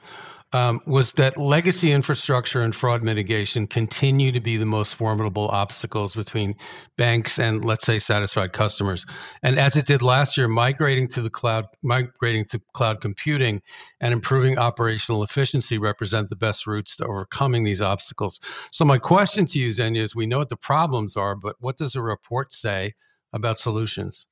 um, 0.52 0.80
was 0.86 1.12
that 1.12 1.36
legacy 1.36 1.92
infrastructure 1.92 2.60
and 2.60 2.74
fraud 2.74 3.02
mitigation 3.02 3.66
continue 3.66 4.32
to 4.32 4.40
be 4.40 4.56
the 4.56 4.66
most 4.66 4.96
formidable 4.96 5.48
obstacles 5.48 6.14
between 6.14 6.54
banks 6.96 7.38
and, 7.38 7.64
let's 7.64 7.86
say, 7.86 7.98
satisfied 7.98 8.52
customers. 8.52 9.06
And 9.42 9.58
as 9.58 9.76
it 9.76 9.86
did 9.86 10.02
last 10.02 10.36
year, 10.36 10.48
migrating 10.48 11.06
to 11.08 11.22
the 11.22 11.30
cloud, 11.30 11.66
migrating 11.82 12.44
to 12.46 12.60
cloud 12.74 13.00
computing, 13.00 13.62
and 14.00 14.12
improving 14.12 14.58
operational 14.58 15.22
efficiency 15.22 15.78
represent 15.78 16.30
the 16.30 16.36
best 16.36 16.66
routes 16.66 16.96
to 16.96 17.06
overcoming 17.06 17.62
these 17.62 17.82
obstacles. 17.82 18.40
So, 18.72 18.84
my 18.84 18.98
question 18.98 19.46
to 19.46 19.58
you, 19.58 19.68
Zhenya, 19.68 20.02
is: 20.02 20.16
We 20.16 20.26
know 20.26 20.38
what 20.38 20.48
the 20.48 20.56
problems 20.56 21.16
are, 21.16 21.36
but 21.36 21.56
what 21.60 21.76
does 21.76 21.92
the 21.92 22.02
report 22.02 22.52
say 22.52 22.94
about 23.32 23.58
solutions? 23.58 24.26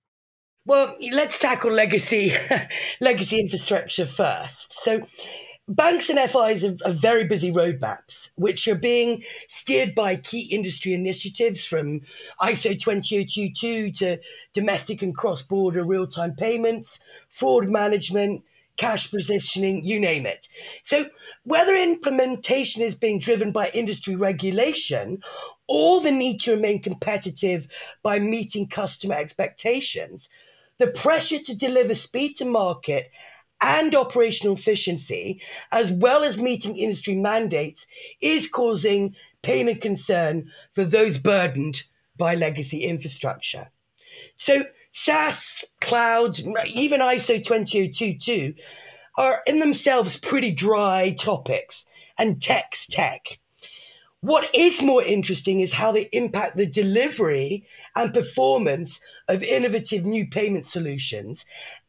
Well, 0.68 0.96
let's 1.12 1.38
tackle 1.38 1.72
legacy 1.72 2.37
legacy 3.00 3.38
infrastructure 3.38 4.06
first. 4.06 4.75
So 4.82 5.00
banks 5.68 6.08
and 6.08 6.18
FIs 6.18 6.64
are, 6.64 6.76
are, 6.84 6.92
very 6.92 7.25
busy 7.25 7.52
roadmaps, 7.52 8.30
which 8.37 8.66
are 8.68 8.75
being 8.75 9.22
steered 9.48 9.94
by 9.94 10.16
key 10.16 10.40
industry 10.40 10.94
initiatives 10.94 11.64
from 11.64 12.00
ISO 12.40 12.78
20022 12.78 13.92
to 13.92 14.18
domestic 14.54 15.02
and 15.02 15.14
cross 15.14 15.42
border 15.42 15.84
real 15.84 16.06
time 16.06 16.34
payments, 16.34 16.98
fraud 17.28 17.68
management, 17.68 18.42
cash 18.78 19.10
positioning, 19.10 19.84
you 19.84 20.00
name 20.00 20.25
it. 20.25 20.48
So, 20.84 21.06
whether 21.44 21.76
implementation 21.76 22.82
is 22.82 22.94
being 22.94 23.18
driven 23.18 23.52
by 23.52 23.68
industry 23.70 24.14
regulation 24.16 25.22
or 25.66 26.00
the 26.00 26.10
need 26.10 26.40
to 26.40 26.52
remain 26.52 26.80
competitive 26.80 27.66
by 28.02 28.18
meeting 28.18 28.68
customer 28.68 29.16
expectations, 29.16 30.28
the 30.78 30.87
pressure 30.87 31.40
to 31.40 31.56
deliver 31.56 31.94
speed 31.94 32.37
to 32.37 32.44
market 32.44 33.10
and 33.60 33.94
operational 33.94 34.54
efficiency, 34.54 35.40
as 35.72 35.92
well 35.92 36.24
as 36.24 36.38
meeting 36.38 36.76
industry 36.76 37.14
mandates, 37.14 37.86
is 38.20 38.46
causing 38.48 39.14
pain 39.42 39.68
and 39.68 39.80
concern 39.80 40.50
for 40.74 40.84
those 40.84 41.18
burdened 41.18 41.82
by 42.16 42.34
legacy 42.34 42.84
infrastructure. 42.84 43.70
So, 44.36 44.64
SaaS, 44.92 45.64
clouds, 45.80 46.42
even 46.66 47.00
ISO 47.00 47.42
20022 47.44 48.54
are 49.16 49.42
in 49.46 49.58
themselves 49.58 50.16
pretty 50.16 50.52
dry 50.52 51.14
topics, 51.18 51.84
and 52.18 52.42
tech's 52.42 52.86
tech. 52.86 53.38
What 54.20 54.52
is 54.52 54.82
more 54.82 55.04
interesting 55.04 55.60
is 55.60 55.72
how 55.72 55.92
they 55.92 56.08
impact 56.12 56.56
the 56.56 56.66
delivery 56.66 57.64
and 57.94 58.12
performance 58.12 58.98
of 59.28 59.44
innovative 59.44 60.04
new 60.04 60.26
payment 60.26 60.66
solutions 60.66 61.44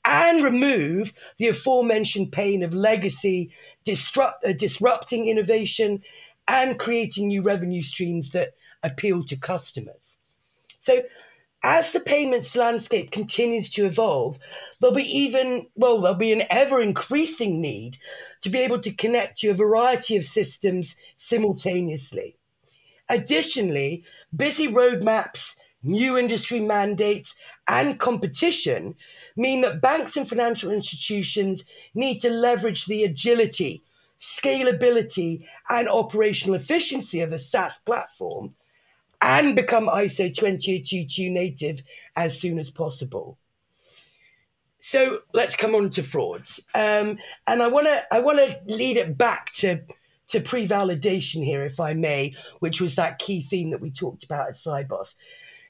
and 0.06 0.44
remove 0.44 1.14
the 1.38 1.50
aforementioned 1.50 2.32
pain 2.32 2.64
of 2.64 2.74
legacy, 2.74 3.52
disrupt, 3.84 4.46
uh, 4.46 4.54
disrupting 4.54 5.28
innovation, 5.28 6.02
and 6.48 6.80
creating 6.80 7.28
new 7.28 7.42
revenue 7.42 7.84
streams 7.84 8.32
that 8.32 8.54
appeal 8.84 9.24
to 9.24 9.36
customers. 9.36 10.18
So, 10.82 11.04
as 11.62 11.92
the 11.92 12.00
payments 12.00 12.56
landscape 12.56 13.12
continues 13.12 13.70
to 13.72 13.86
evolve, 13.86 14.40
there'll 14.80 14.96
be 14.96 15.20
even, 15.20 15.68
well, 15.76 16.00
there'll 16.00 16.18
be 16.18 16.32
an 16.32 16.44
ever 16.50 16.82
increasing 16.82 17.60
need 17.60 17.98
to 18.42 18.50
be 18.50 18.60
able 18.60 18.80
to 18.80 18.94
connect 18.94 19.40
to 19.40 19.50
a 19.50 19.54
variety 19.54 20.16
of 20.16 20.24
systems 20.24 20.96
simultaneously. 21.18 22.38
Additionally, 23.10 24.06
busy 24.34 24.68
roadmaps, 24.68 25.56
new 25.84 26.18
industry 26.18 26.60
mandates, 26.60 27.36
and 27.68 28.00
competition 28.00 28.96
mean 29.36 29.62
that 29.62 29.82
banks 29.82 30.18
and 30.18 30.28
financial 30.28 30.72
institutions 30.72 31.64
need 31.94 32.20
to 32.20 32.30
leverage 32.30 32.86
the 32.86 33.04
agility, 33.04 33.84
scalability, 34.20 35.46
and 35.70 35.88
operational 35.88 36.56
efficiency 36.56 37.22
of 37.22 37.32
a 37.32 37.40
SaaS 37.40 37.74
platform 37.86 38.54
and 39.22 39.56
become 39.56 39.88
ISO 39.88 40.34
20022 40.34 41.30
native 41.30 41.82
as 42.16 42.40
soon 42.40 42.60
as 42.60 42.70
possible. 42.70 43.38
So 44.82 45.20
let's 45.34 45.56
come 45.56 45.76
on 45.76 45.90
to 45.92 46.04
frauds, 46.04 46.60
um, 46.74 47.20
and 47.48 47.62
I 47.62 47.68
want 47.68 47.88
to 47.88 48.02
I 48.12 48.20
want 48.20 48.40
to 48.40 48.60
lead 48.66 48.98
it 48.98 49.18
back 49.18 49.52
to 49.56 49.82
to 50.30 50.40
pre-validation 50.40 51.44
here, 51.44 51.66
if 51.66 51.80
I 51.80 51.94
may, 51.94 52.36
which 52.60 52.80
was 52.80 52.96
that 52.96 53.20
key 53.20 53.42
theme 53.42 53.72
that 53.72 53.82
we 53.82 53.92
talked 53.92 54.24
about 54.24 54.50
at 54.50 54.58
Sibos. 54.58 55.16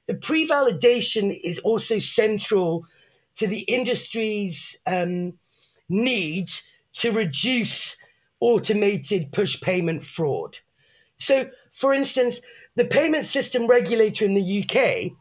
The 0.10 0.16
pre-validation 0.16 1.40
is 1.44 1.60
also 1.60 2.00
central 2.00 2.88
to 3.36 3.46
the 3.46 3.60
industry's 3.60 4.76
um, 4.88 5.34
need 5.88 6.50
to 6.94 7.12
reduce 7.12 7.96
authorized 8.40 9.32
push 9.32 9.62
payment 9.62 10.04
fraud. 10.04 10.58
So, 11.20 11.52
for 11.74 11.94
instance, 11.94 12.42
the 12.76 12.86
payment 12.86 13.28
system 13.28 13.68
regulator 13.68 14.26
in 14.26 14.34
the 14.34 14.64
UK 14.64 15.12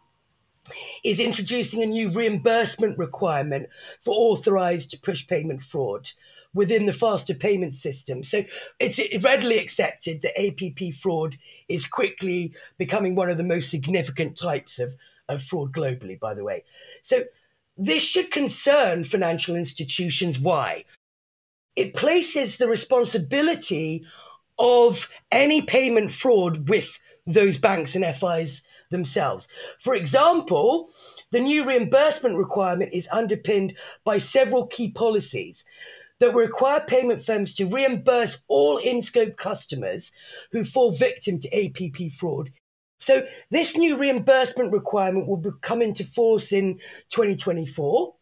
is 1.05 1.21
introducing 1.21 1.83
a 1.83 1.87
new 1.87 2.11
reimbursement 2.11 2.97
requirement 2.97 3.69
for 4.01 4.15
authorized 4.15 4.97
push 5.03 5.27
payment 5.27 5.63
fraud 5.65 6.11
within 6.59 6.87
the 6.87 6.93
faster 6.93 7.35
payment 7.35 7.77
system. 7.77 8.25
So 8.25 8.45
it's 8.81 8.99
readily 9.23 9.61
accepted 9.61 10.23
that 10.23 10.39
APP 10.39 10.93
fraud 10.93 11.39
is 11.69 11.87
quickly 11.87 12.53
becoming 12.79 13.15
one 13.15 13.31
of 13.31 13.37
the 13.37 13.45
most 13.45 13.71
significant 13.71 14.37
types 14.37 14.81
of, 14.81 14.93
of 15.29 15.41
fraud 15.41 15.73
globally, 15.73 16.19
by 16.19 16.35
the 16.35 16.43
way. 16.43 16.65
So 17.05 17.23
this 17.77 18.03
should 18.03 18.33
concern 18.33 19.05
financial 19.05 19.55
institutions. 19.55 20.41
Why? 20.41 20.85
It 21.77 21.95
places 21.95 22.57
the 22.57 22.67
responsibility 22.67 24.05
of 24.59 25.09
any 25.31 25.63
payment 25.63 26.11
fraud 26.11 26.69
with 26.69 26.89
those 27.25 27.57
banks 27.57 27.95
and 27.95 28.05
FIs 28.17 28.63
themselves. 28.91 29.47
For 29.85 29.95
example, 29.95 30.91
the 31.31 31.39
new 31.39 31.65
reimbursement 31.65 32.35
requirement 32.35 32.91
is 32.93 33.07
underpinned 33.13 33.77
by 34.03 34.19
several 34.19 34.67
key 34.67 34.91
policies 34.91 35.63
that 36.21 36.35
will 36.35 36.43
require 36.43 36.81
payment 36.81 37.25
firms 37.25 37.55
to 37.55 37.67
reimburse 37.67 38.39
all 38.49 38.79
in 38.79 39.03
scope 39.03 39.37
customers 39.37 40.11
who 40.53 40.65
fall 40.65 40.93
victim 40.93 41.41
to 41.41 41.67
APP 41.67 42.13
fraud 42.19 42.51
so 43.01 43.27
this 43.51 43.77
new 43.77 43.97
reimbursement 43.97 44.73
requirement 44.73 45.29
will 45.29 45.53
come 45.61 45.83
into 45.83 46.05
force 46.05 46.53
in 46.53 46.81
2024. 47.11 48.15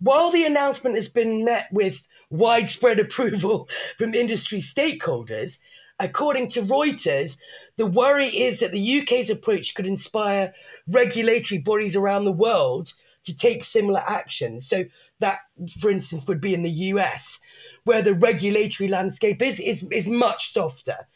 While 0.00 0.30
the 0.30 0.44
announcement 0.44 0.96
has 0.96 1.08
been 1.08 1.44
met 1.44 1.72
with 1.72 2.06
widespread 2.30 3.00
approval 3.00 3.68
from 3.96 4.14
industry 4.14 4.60
stakeholders, 4.60 5.58
according 5.98 6.50
to 6.50 6.62
Reuters, 6.62 7.36
the 7.76 7.86
worry 7.86 8.28
is 8.28 8.60
that 8.60 8.72
the 8.72 9.00
UK's 9.00 9.30
approach 9.30 9.74
could 9.74 9.86
inspire 9.86 10.52
regulatory 10.86 11.58
bodies 11.58 11.96
around 11.96 12.24
the 12.24 12.32
world 12.32 12.92
to 13.24 13.36
take 13.36 13.64
similar 13.64 14.00
action. 14.00 14.60
So 14.60 14.84
that, 15.20 15.40
for 15.80 15.90
instance, 15.90 16.26
would 16.26 16.40
be 16.40 16.54
in 16.54 16.62
the 16.62 16.70
US, 16.70 17.38
where 17.84 18.02
the 18.02 18.14
regulatory 18.14 18.88
landscape 18.88 19.42
is, 19.42 19.60
is, 19.60 19.82
is 19.90 20.06
much 20.06 20.52
softer 20.52 21.06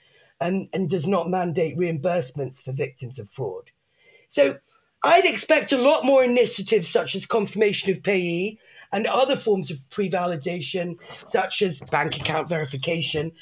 and, 0.40 0.68
and 0.72 0.90
does 0.90 1.06
not 1.06 1.30
mandate 1.30 1.76
reimbursements 1.76 2.62
for 2.62 2.72
victims 2.72 3.18
of 3.18 3.30
fraud. 3.30 3.70
So 4.28 4.58
I'd 5.04 5.24
expect 5.24 5.72
a 5.72 5.78
lot 5.78 6.04
more 6.04 6.24
initiatives 6.24 6.88
such 6.88 7.14
as 7.14 7.26
confirmation 7.26 7.92
of 7.92 8.02
payee 8.02 8.58
and 8.92 9.06
other 9.06 9.36
forms 9.36 9.70
of 9.70 9.78
pre 9.90 10.10
validation, 10.10 10.96
such 11.30 11.62
as 11.62 11.78
bank 11.90 12.16
account 12.16 12.48
verification, 12.48 13.32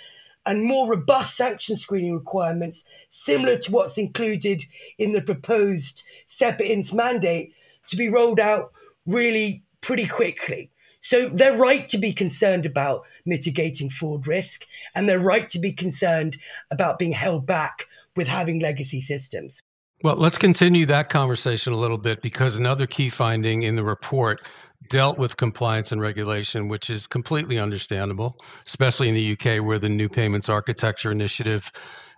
and 0.46 0.64
more 0.64 0.88
robust 0.88 1.36
sanction 1.36 1.76
screening 1.76 2.14
requirements, 2.14 2.82
similar 3.10 3.58
to 3.58 3.72
what's 3.72 3.98
included 3.98 4.64
in 4.98 5.12
the 5.12 5.20
proposed 5.20 6.02
SEPA 6.28 6.92
mandate, 6.92 7.52
to 7.88 7.96
be 7.96 8.08
rolled 8.08 8.40
out 8.40 8.72
really 9.06 9.64
pretty 9.80 10.06
quickly. 10.06 10.70
So 11.02 11.30
they're 11.32 11.56
right 11.56 11.88
to 11.88 11.98
be 11.98 12.12
concerned 12.12 12.66
about 12.66 13.02
mitigating 13.24 13.90
fraud 13.90 14.26
risk, 14.26 14.66
and 14.94 15.08
they're 15.08 15.18
right 15.18 15.48
to 15.50 15.58
be 15.58 15.72
concerned 15.72 16.36
about 16.70 16.98
being 16.98 17.12
held 17.12 17.46
back 17.46 17.86
with 18.16 18.26
having 18.26 18.60
legacy 18.60 19.00
systems. 19.00 19.62
Well, 20.02 20.16
let's 20.16 20.38
continue 20.38 20.86
that 20.86 21.10
conversation 21.10 21.72
a 21.72 21.76
little 21.76 21.98
bit 21.98 22.22
because 22.22 22.56
another 22.56 22.86
key 22.86 23.10
finding 23.10 23.64
in 23.64 23.76
the 23.76 23.82
report 23.82 24.40
dealt 24.88 25.18
with 25.18 25.36
compliance 25.36 25.92
and 25.92 26.00
regulation, 26.00 26.68
which 26.68 26.88
is 26.88 27.06
completely 27.06 27.58
understandable, 27.58 28.36
especially 28.66 29.08
in 29.10 29.14
the 29.14 29.32
UK, 29.32 29.62
where 29.62 29.78
the 29.78 29.90
new 29.90 30.08
payments 30.08 30.48
architecture 30.48 31.10
initiative 31.10 31.70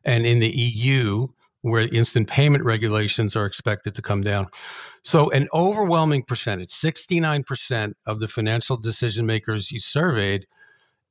and 0.04 0.26
in 0.26 0.38
the 0.38 0.48
EU, 0.48 1.26
where 1.62 1.88
instant 1.94 2.28
payment 2.28 2.64
regulations 2.64 3.34
are 3.34 3.46
expected 3.46 3.94
to 3.94 4.02
come 4.02 4.20
down. 4.20 4.48
So, 5.02 5.30
an 5.30 5.48
overwhelming 5.54 6.24
percentage, 6.24 6.70
69% 6.70 7.94
of 8.06 8.20
the 8.20 8.28
financial 8.28 8.76
decision 8.76 9.26
makers 9.26 9.70
you 9.70 9.78
surveyed, 9.78 10.46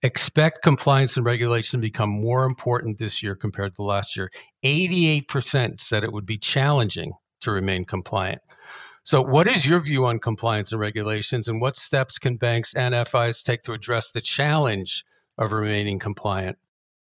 expect 0.04 0.64
compliance 0.64 1.16
and 1.18 1.26
regulation 1.26 1.80
to 1.80 1.88
become 1.88 2.10
more 2.10 2.46
important 2.46 2.98
this 2.98 3.22
year 3.22 3.36
compared 3.36 3.76
to 3.76 3.84
last 3.84 4.16
year. 4.18 4.30
88% 4.64 5.80
said 5.80 6.04
it 6.04 6.12
would 6.12 6.26
be 6.26 6.38
challenging 6.38 7.14
to 7.42 7.52
remain 7.52 7.86
compliant. 7.86 8.42
So, 9.04 9.22
what 9.22 9.48
is 9.48 9.66
your 9.66 9.80
view 9.80 10.06
on 10.06 10.20
compliance 10.20 10.72
and 10.72 10.80
regulations, 10.80 11.48
and 11.48 11.60
what 11.60 11.76
steps 11.76 12.20
can 12.20 12.38
banks 12.38 12.74
and 12.76 12.96
FIs 13.08 13.42
take 13.42 13.64
to 13.64 13.74
address 13.74 14.12
the 14.12 14.22
challenge 14.22 15.04
of 15.38 15.54
remaining 15.54 15.98
compliant? 15.98 16.58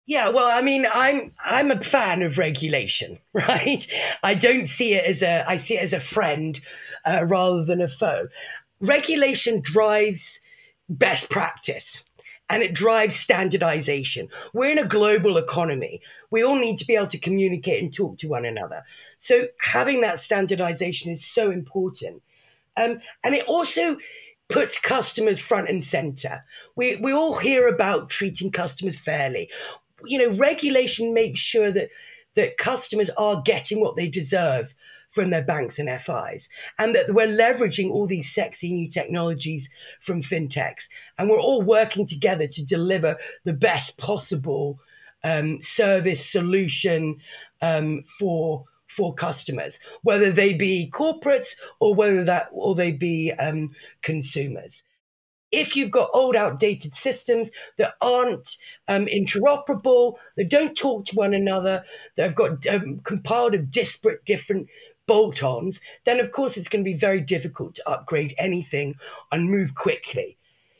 Yeah, 0.09 0.31
well, 0.31 0.47
I 0.47 0.63
mean, 0.63 0.87
I'm 0.91 1.33
I'm 1.45 1.71
a 1.71 1.85
fan 1.85 2.23
of 2.23 2.39
regulation, 2.39 3.19
right? 3.35 3.87
I 4.23 4.33
don't 4.33 4.67
see 4.67 4.95
it 4.95 5.05
as 5.05 5.21
a 5.23 5.45
I 5.47 5.59
see 5.59 5.77
it 5.77 5.83
as 5.83 5.93
a 5.93 6.01
friend 6.01 6.59
uh, 7.07 7.27
rather 7.27 7.63
than 7.63 7.83
a 7.83 7.89
foe. 7.89 8.29
Regulation 8.81 9.61
drives 9.61 10.41
best 10.89 11.29
practice 11.29 12.01
and 12.49 12.63
it 12.63 12.73
drives 12.73 13.17
standardization. 13.17 14.31
We're 14.55 14.71
in 14.71 14.79
a 14.79 14.89
global 14.89 15.37
economy. 15.37 16.01
We 16.31 16.43
all 16.43 16.57
need 16.57 16.79
to 16.79 16.87
be 16.87 16.97
able 16.97 17.09
to 17.09 17.19
communicate 17.19 17.83
and 17.83 17.93
talk 17.93 18.17
to 18.21 18.29
one 18.29 18.47
another. 18.47 18.85
So 19.21 19.49
having 19.61 20.01
that 20.01 20.21
standardization 20.21 21.13
is 21.13 21.27
so 21.27 21.51
important. 21.51 22.23
Um, 22.79 23.03
and 23.23 23.35
it 23.35 23.45
also 23.45 23.99
puts 24.49 24.79
customers 24.79 25.39
front 25.39 25.69
and 25.69 25.85
center. 25.85 26.45
We, 26.77 26.97
we 26.97 27.13
all 27.13 27.37
hear 27.37 27.69
about 27.69 28.09
treating 28.09 28.51
customers 28.51 28.99
fairly. 28.99 29.51
You 30.05 30.19
know, 30.19 30.37
regulation 30.37 31.15
makes 31.15 31.41
sure 31.41 31.73
that, 31.73 31.91
that 32.35 32.57
customers 32.57 33.11
are 33.11 33.43
getting 33.43 33.81
what 33.81 33.97
they 33.97 34.09
deserve 34.09 34.73
from 35.11 35.31
their 35.31 35.43
banks 35.43 35.79
and 35.79 35.89
FIs, 35.89 36.49
and 36.79 36.95
that 36.95 37.13
we're 37.13 37.27
leveraging 37.27 37.91
all 37.91 38.07
these 38.07 38.33
sexy 38.33 38.71
new 38.71 38.89
technologies 38.89 39.69
from 40.03 40.23
fintechs, 40.23 40.85
and 41.19 41.29
we're 41.29 41.41
all 41.41 41.63
working 41.63 42.07
together 42.07 42.47
to 42.47 42.65
deliver 42.65 43.17
the 43.45 43.53
best 43.53 43.97
possible 43.97 44.79
um, 45.25 45.61
service 45.61 46.31
solution 46.31 47.17
um, 47.63 48.05
for 48.19 48.65
for 48.89 49.15
customers, 49.15 49.79
whether 50.03 50.33
they 50.33 50.55
be 50.55 50.91
corporates 50.93 51.51
or 51.79 51.95
whether 51.95 52.25
that 52.25 52.49
or 52.53 52.75
they 52.75 52.91
be 52.91 53.33
um, 53.33 53.71
consumers. 54.03 54.83
If 55.51 55.77
you've 55.77 55.91
got 55.91 56.11
old, 56.13 56.37
outdated 56.37 56.97
systems 56.97 57.49
that 57.79 57.95
aren't 58.01 58.57
um, 58.87 59.07
interoperable, 59.07 60.17
that 60.37 60.49
don't 60.49 60.77
talk 60.77 61.07
to 61.07 61.17
one 61.17 61.35
another, 61.35 61.85
that 62.17 62.23
have 62.23 62.35
got 62.35 62.67
um, 62.67 63.01
compiled 63.01 63.55
of 63.55 63.71
disparate 63.71 64.25
different 64.25 64.69
bolt 65.07 65.43
ons, 65.43 65.81
then 66.05 66.21
of 66.21 66.31
course 66.33 66.57
it's 66.57 66.69
going 66.69 66.85
to 66.85 66.91
be 66.91 66.97
very 66.97 67.21
difficult 67.21 67.75
to 67.75 67.89
upgrade 67.89 68.35
anything 68.39 68.95
and 69.33 69.51
move 69.51 69.75
quickly. 69.75 70.38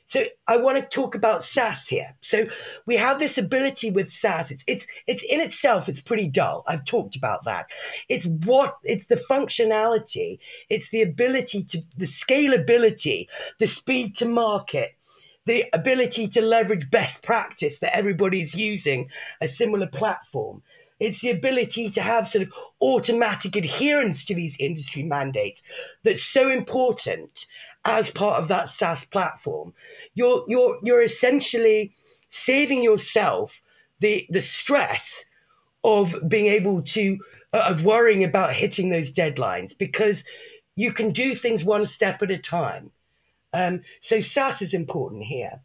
So 0.09 0.25
I 0.47 0.57
want 0.57 0.79
to 0.79 0.89
talk 0.89 1.15
about 1.15 1.45
SaaS 1.45 1.87
here. 1.87 2.15
So 2.23 2.47
we 2.87 2.97
have 2.97 3.19
this 3.19 3.37
ability 3.37 3.91
with 3.91 4.11
SaaS. 4.11 4.51
It's 4.51 4.65
it's 4.67 4.87
it's 5.07 5.23
in 5.23 5.41
itself 5.41 5.87
it's 5.87 6.01
pretty 6.01 6.29
dull. 6.29 6.65
I've 6.67 6.87
talked 6.87 7.15
about 7.15 7.45
that. 7.45 7.67
It's 8.09 8.25
what 8.27 8.79
it's 8.83 9.07
the 9.07 9.23
functionality, 9.31 10.39
it's 10.71 10.89
the 10.89 11.03
ability 11.03 11.65
to 11.65 11.83
the 11.99 12.07
scalability, 12.07 13.27
the 13.59 13.67
speed 13.67 14.17
to 14.17 14.25
market, 14.25 14.97
the 15.45 15.67
ability 15.75 16.29
to 16.29 16.41
leverage 16.41 16.91
best 16.91 17.21
practice 17.21 17.79
that 17.81 17.95
everybody's 17.95 18.55
using 18.55 19.11
a 19.43 19.49
similar 19.49 19.87
platform. 19.87 20.63
It's 21.01 21.21
the 21.21 21.31
ability 21.31 21.91
to 21.91 22.01
have 22.01 22.27
sort 22.27 22.43
of 22.43 22.53
automatic 22.81 23.57
adherence 23.57 24.25
to 24.25 24.35
these 24.35 24.57
industry 24.59 25.03
mandates 25.03 25.63
that's 26.03 26.25
so 26.25 26.51
important 26.51 27.47
as 27.85 28.11
part 28.11 28.43
of 28.43 28.49
that 28.49 28.71
SaaS 28.71 29.05
platform. 29.07 29.73
You're 30.15 30.45
you're 30.49 30.79
you're 30.83 31.03
essentially 31.03 31.95
saving 32.31 32.83
yourself 32.83 33.61
the 34.01 34.27
the 34.31 34.43
stress 34.43 35.25
of 35.85 36.15
being 36.29 36.47
able 36.47 36.83
to 36.83 37.19
uh, 37.53 37.65
of 37.67 37.85
worrying 37.85 38.25
about 38.25 38.55
hitting 38.55 38.91
those 38.91 39.13
deadlines 39.13 39.77
because 39.77 40.25
you 40.77 40.93
can 40.93 41.13
do 41.13 41.35
things 41.35 41.65
one 41.65 41.87
step 41.87 42.23
at 42.23 42.31
a 42.31 42.39
time. 42.39 42.91
Um, 43.53 43.83
so 44.01 44.21
SaaS 44.21 44.63
is 44.63 44.75
important 44.75 45.25
here. 45.25 45.61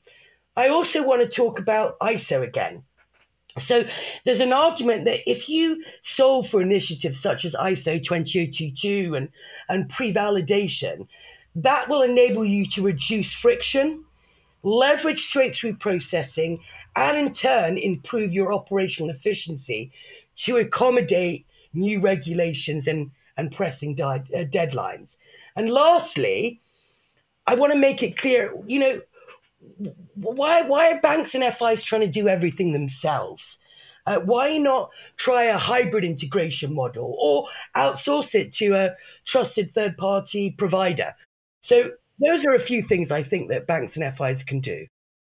I 0.56 0.70
also 0.70 1.04
want 1.04 1.22
to 1.22 1.28
talk 1.28 1.60
about 1.60 2.00
ISO 2.00 2.42
again. 2.42 2.84
So 3.60 3.86
there's 4.26 4.40
an 4.40 4.54
argument 4.54 5.06
that 5.06 5.30
if 5.30 5.48
you 5.48 5.84
solve 6.02 6.50
for 6.50 6.62
initiatives 6.62 7.20
such 7.20 7.46
as 7.46 7.54
ISO 7.54 8.04
20022 8.04 9.14
and, 9.16 9.30
and 9.70 9.90
pre-validation, 9.90 11.08
that 11.56 11.88
will 11.90 12.02
enable 12.02 12.46
you 12.46 12.68
to 12.68 12.82
reduce 12.82 13.34
friction, 13.34 14.04
leverage 14.64 15.26
straight-through 15.26 15.76
processing, 15.76 16.60
and 16.96 17.18
in 17.18 17.34
turn 17.34 17.78
improve 17.78 18.34
your 18.34 18.54
operational 18.54 19.10
efficiency 19.10 19.92
to 20.36 20.58
accommodate 20.58 21.46
new 21.74 22.00
regulations 22.00 22.88
and, 22.88 23.12
and 23.38 23.52
pressing 23.52 23.96
di- 23.96 24.24
uh, 24.34 24.44
deadlines. 24.46 25.10
And 25.56 25.70
lastly, 25.70 26.62
I 27.46 27.56
want 27.56 27.74
to 27.74 27.80
make 27.80 28.02
it 28.02 28.18
clear, 28.18 28.54
you 28.68 28.80
know, 28.80 29.02
why 30.16 30.62
why 30.62 30.92
are 30.92 31.02
banks 31.02 31.36
and 31.36 31.44
FIs 31.44 31.84
trying 31.84 32.02
to 32.02 32.08
do 32.08 32.28
everything 32.28 32.74
themselves? 32.74 33.58
Uh, 34.06 34.20
why 34.20 34.58
not 34.58 34.92
try 35.16 35.44
a 35.44 35.58
hybrid 35.58 36.04
integration 36.04 36.74
model 36.74 37.16
or 37.18 37.48
outsource 37.76 38.36
it 38.36 38.52
to 38.54 38.74
a 38.74 38.96
trusted 39.26 39.74
third 39.74 39.98
party 39.98 40.52
provider? 40.52 41.16
So 41.64 41.92
those 42.20 42.44
are 42.44 42.54
a 42.54 42.60
few 42.60 42.84
things 42.84 43.12
I 43.12 43.24
think 43.24 43.50
that 43.50 43.66
banks 43.66 43.98
and 43.98 44.16
FIs 44.16 44.44
can 44.44 44.60
do. 44.60 44.86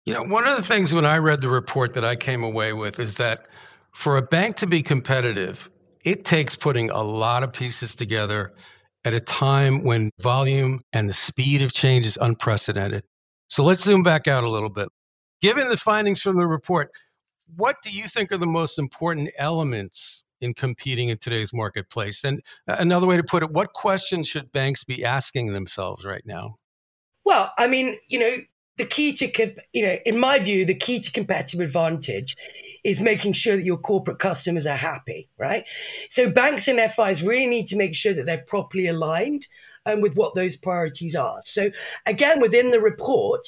You 0.05 0.13
know, 0.15 0.23
one 0.23 0.47
of 0.47 0.57
the 0.57 0.63
things 0.63 0.93
when 0.93 1.05
I 1.05 1.17
read 1.17 1.41
the 1.41 1.49
report 1.49 1.93
that 1.93 2.03
I 2.03 2.15
came 2.15 2.43
away 2.43 2.73
with 2.73 2.99
is 2.99 3.15
that 3.15 3.47
for 3.93 4.17
a 4.17 4.21
bank 4.21 4.55
to 4.57 4.67
be 4.67 4.81
competitive, 4.81 5.69
it 6.03 6.25
takes 6.25 6.55
putting 6.55 6.89
a 6.89 7.03
lot 7.03 7.43
of 7.43 7.53
pieces 7.53 7.93
together 7.93 8.53
at 9.05 9.13
a 9.13 9.19
time 9.19 9.83
when 9.83 10.09
volume 10.19 10.79
and 10.93 11.07
the 11.07 11.13
speed 11.13 11.61
of 11.61 11.73
change 11.73 12.05
is 12.05 12.17
unprecedented. 12.21 13.03
So 13.49 13.63
let's 13.63 13.83
zoom 13.83 14.01
back 14.01 14.27
out 14.27 14.43
a 14.43 14.49
little 14.49 14.69
bit. 14.69 14.89
Given 15.41 15.69
the 15.69 15.77
findings 15.77 16.21
from 16.21 16.37
the 16.37 16.47
report, 16.47 16.91
what 17.55 17.75
do 17.83 17.91
you 17.91 18.07
think 18.07 18.31
are 18.31 18.37
the 18.37 18.47
most 18.47 18.79
important 18.79 19.29
elements 19.37 20.23
in 20.41 20.53
competing 20.53 21.09
in 21.09 21.17
today's 21.17 21.53
marketplace? 21.53 22.23
And 22.23 22.41
another 22.67 23.07
way 23.07 23.17
to 23.17 23.23
put 23.23 23.43
it, 23.43 23.51
what 23.51 23.73
questions 23.73 24.27
should 24.27 24.51
banks 24.51 24.83
be 24.83 25.05
asking 25.05 25.53
themselves 25.53 26.05
right 26.05 26.25
now? 26.25 26.55
Well, 27.23 27.53
I 27.57 27.67
mean, 27.67 27.97
you 28.07 28.19
know, 28.19 28.37
the 28.77 28.85
key 28.85 29.13
to, 29.13 29.53
you 29.73 29.85
know, 29.85 29.97
in 30.05 30.19
my 30.19 30.39
view, 30.39 30.65
the 30.65 30.75
key 30.75 30.99
to 30.99 31.11
competitive 31.11 31.59
advantage 31.59 32.35
is 32.83 32.99
making 32.99 33.33
sure 33.33 33.55
that 33.55 33.63
your 33.63 33.77
corporate 33.77 34.19
customers 34.19 34.65
are 34.65 34.77
happy, 34.77 35.29
right? 35.37 35.65
So 36.09 36.29
banks 36.29 36.67
and 36.67 36.79
FIs 36.93 37.21
really 37.21 37.45
need 37.45 37.67
to 37.67 37.75
make 37.75 37.95
sure 37.95 38.13
that 38.13 38.25
they're 38.25 38.45
properly 38.47 38.87
aligned 38.87 39.47
um, 39.85 40.01
with 40.01 40.15
what 40.15 40.35
those 40.35 40.57
priorities 40.57 41.15
are. 41.15 41.41
So, 41.45 41.69
again, 42.05 42.39
within 42.39 42.71
the 42.71 42.79
report, 42.79 43.47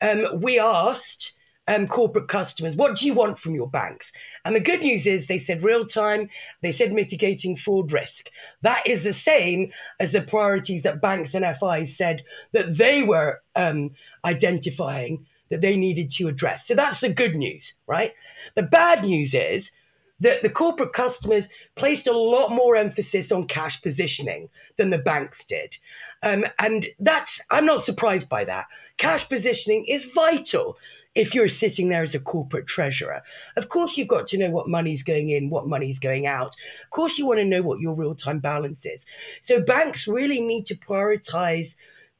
um, 0.00 0.40
we 0.40 0.58
asked 0.58 1.34
um, 1.68 1.86
corporate 1.88 2.28
customers, 2.28 2.76
what 2.76 2.96
do 2.96 3.06
you 3.06 3.14
want 3.14 3.38
from 3.38 3.54
your 3.54 3.68
banks? 3.68 4.10
And 4.46 4.54
the 4.54 4.60
good 4.60 4.80
news 4.80 5.06
is 5.06 5.26
they 5.26 5.40
said 5.40 5.64
real 5.64 5.84
time, 5.84 6.30
they 6.62 6.70
said 6.70 6.92
mitigating 6.92 7.56
fraud 7.56 7.90
risk. 7.90 8.30
That 8.62 8.86
is 8.86 9.02
the 9.02 9.12
same 9.12 9.72
as 9.98 10.12
the 10.12 10.22
priorities 10.22 10.84
that 10.84 11.00
banks 11.00 11.34
and 11.34 11.44
FIs 11.58 11.96
said 11.96 12.22
that 12.52 12.76
they 12.76 13.02
were 13.02 13.42
um, 13.56 13.90
identifying 14.24 15.26
that 15.48 15.62
they 15.62 15.74
needed 15.74 16.12
to 16.12 16.28
address. 16.28 16.68
So 16.68 16.76
that's 16.76 17.00
the 17.00 17.08
good 17.08 17.34
news, 17.34 17.74
right? 17.88 18.12
The 18.54 18.62
bad 18.62 19.02
news 19.02 19.34
is 19.34 19.72
that 20.20 20.44
the 20.44 20.48
corporate 20.48 20.92
customers 20.92 21.46
placed 21.74 22.06
a 22.06 22.16
lot 22.16 22.52
more 22.52 22.76
emphasis 22.76 23.32
on 23.32 23.48
cash 23.48 23.82
positioning 23.82 24.48
than 24.76 24.90
the 24.90 24.98
banks 24.98 25.44
did. 25.44 25.76
Um, 26.22 26.46
and 26.60 26.86
that's, 27.00 27.40
I'm 27.50 27.66
not 27.66 27.82
surprised 27.82 28.28
by 28.28 28.44
that. 28.44 28.66
Cash 28.96 29.28
positioning 29.28 29.86
is 29.86 30.04
vital 30.04 30.78
if 31.16 31.34
you're 31.34 31.48
sitting 31.48 31.88
there 31.88 32.04
as 32.04 32.14
a 32.14 32.20
corporate 32.20 32.66
treasurer. 32.66 33.22
Of 33.56 33.70
course, 33.70 33.96
you've 33.96 34.06
got 34.06 34.28
to 34.28 34.38
know 34.38 34.50
what 34.50 34.68
money's 34.68 35.02
going 35.02 35.30
in, 35.30 35.48
what 35.48 35.66
money's 35.66 35.98
going 35.98 36.26
out. 36.26 36.54
Of 36.84 36.90
course, 36.90 37.18
you 37.18 37.26
want 37.26 37.40
to 37.40 37.44
know 37.44 37.62
what 37.62 37.80
your 37.80 37.94
real 37.94 38.14
time 38.14 38.38
balance 38.38 38.84
is. 38.84 39.00
So, 39.42 39.62
banks 39.62 40.06
really 40.06 40.40
need 40.40 40.66
to 40.66 40.76
prioritize 40.76 41.74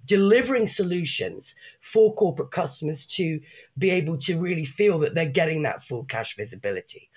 delivering 0.07 0.69
solutions 0.69 1.55
for 1.81 2.15
corporate 2.15 2.53
customers 2.53 3.07
to 3.07 3.41
be 3.77 3.91
able 3.91 4.17
to 4.17 4.41
really 4.41 4.65
feel 4.65 5.01
that 5.01 5.15
they're 5.15 5.27
getting 5.27 5.63
that 5.65 5.83
full 5.83 6.05
cash 6.05 6.37
visibility. 6.37 7.11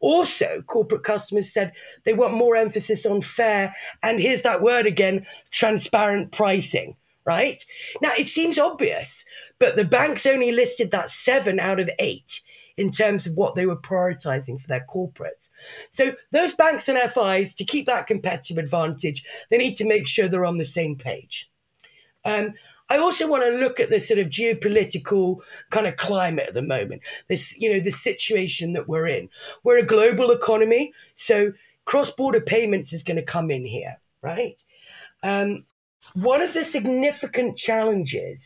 Also, 0.00 0.62
corporate 0.66 1.04
customers 1.04 1.52
said 1.52 1.72
they 2.04 2.12
want 2.12 2.34
more 2.34 2.56
emphasis 2.56 3.06
on 3.06 3.22
fair, 3.22 3.74
and 4.02 4.20
here's 4.20 4.42
that 4.42 4.60
word 4.60 4.86
again 4.86 5.24
transparent 5.50 6.32
pricing, 6.32 6.96
right? 7.24 7.64
Now, 8.02 8.12
it 8.18 8.28
seems 8.28 8.58
obvious, 8.58 9.10
but 9.62 9.76
the 9.76 9.84
banks 9.84 10.26
only 10.26 10.50
listed 10.50 10.90
that 10.90 11.12
seven 11.12 11.60
out 11.60 11.78
of 11.78 11.88
eight 12.00 12.40
in 12.76 12.90
terms 12.90 13.28
of 13.28 13.34
what 13.34 13.54
they 13.54 13.64
were 13.64 13.76
prioritizing 13.76 14.60
for 14.60 14.66
their 14.66 14.84
corporates. 14.92 15.50
So, 15.92 16.16
those 16.32 16.52
banks 16.54 16.88
and 16.88 16.98
FIs, 16.98 17.54
to 17.54 17.64
keep 17.64 17.86
that 17.86 18.08
competitive 18.08 18.58
advantage, 18.58 19.24
they 19.50 19.58
need 19.58 19.76
to 19.76 19.84
make 19.84 20.08
sure 20.08 20.26
they're 20.26 20.44
on 20.44 20.58
the 20.58 20.64
same 20.64 20.96
page. 20.96 21.48
Um, 22.24 22.54
I 22.88 22.98
also 22.98 23.28
want 23.28 23.44
to 23.44 23.50
look 23.50 23.78
at 23.78 23.88
the 23.88 24.00
sort 24.00 24.18
of 24.18 24.30
geopolitical 24.30 25.38
kind 25.70 25.86
of 25.86 25.96
climate 25.96 26.48
at 26.48 26.54
the 26.54 26.62
moment. 26.62 27.02
This, 27.28 27.56
you 27.56 27.72
know, 27.72 27.78
the 27.78 27.92
situation 27.92 28.72
that 28.72 28.88
we're 28.88 29.06
in. 29.06 29.28
We're 29.62 29.78
a 29.78 29.86
global 29.86 30.32
economy, 30.32 30.92
so 31.14 31.52
cross-border 31.84 32.40
payments 32.40 32.92
is 32.92 33.04
going 33.04 33.16
to 33.16 33.22
come 33.22 33.52
in 33.52 33.64
here, 33.64 33.96
right? 34.22 34.56
Um, 35.22 35.66
one 36.14 36.42
of 36.42 36.52
the 36.52 36.64
significant 36.64 37.56
challenges 37.56 38.40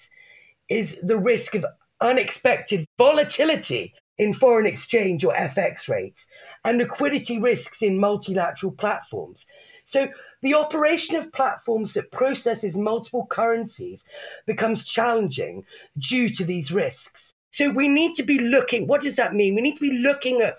is 0.69 0.97
the 1.03 1.17
risk 1.17 1.55
of 1.55 1.65
unexpected 2.01 2.87
volatility 2.99 3.95
in 4.19 4.35
foreign 4.35 4.67
exchange 4.67 5.25
or 5.25 5.35
FX 5.35 5.89
rates 5.89 6.27
and 6.65 6.79
liquidity 6.79 7.39
risks 7.39 7.83
in 7.83 7.99
multilateral 7.99 8.73
platforms. 8.73 9.47
So 9.85 10.09
the 10.43 10.55
operation 10.55 11.17
of 11.17 11.33
platforms 11.33 11.95
that 11.95 12.11
processes 12.11 12.75
multiple 12.75 13.27
currencies 13.31 14.03
becomes 14.47 14.85
challenging 14.85 15.65
due 15.99 16.29
to 16.31 16.45
these 16.45 16.73
risks. 16.73 17.33
So 17.53 17.71
we 17.71 17.89
need 17.89 18.15
to 18.17 18.23
be 18.23 18.39
looking, 18.39 18.87
what 18.87 19.03
does 19.03 19.17
that 19.17 19.35
mean? 19.35 19.55
We 19.55 19.63
need 19.63 19.77
to 19.77 19.91
be 19.91 19.99
looking 19.99 20.43
at 20.43 20.57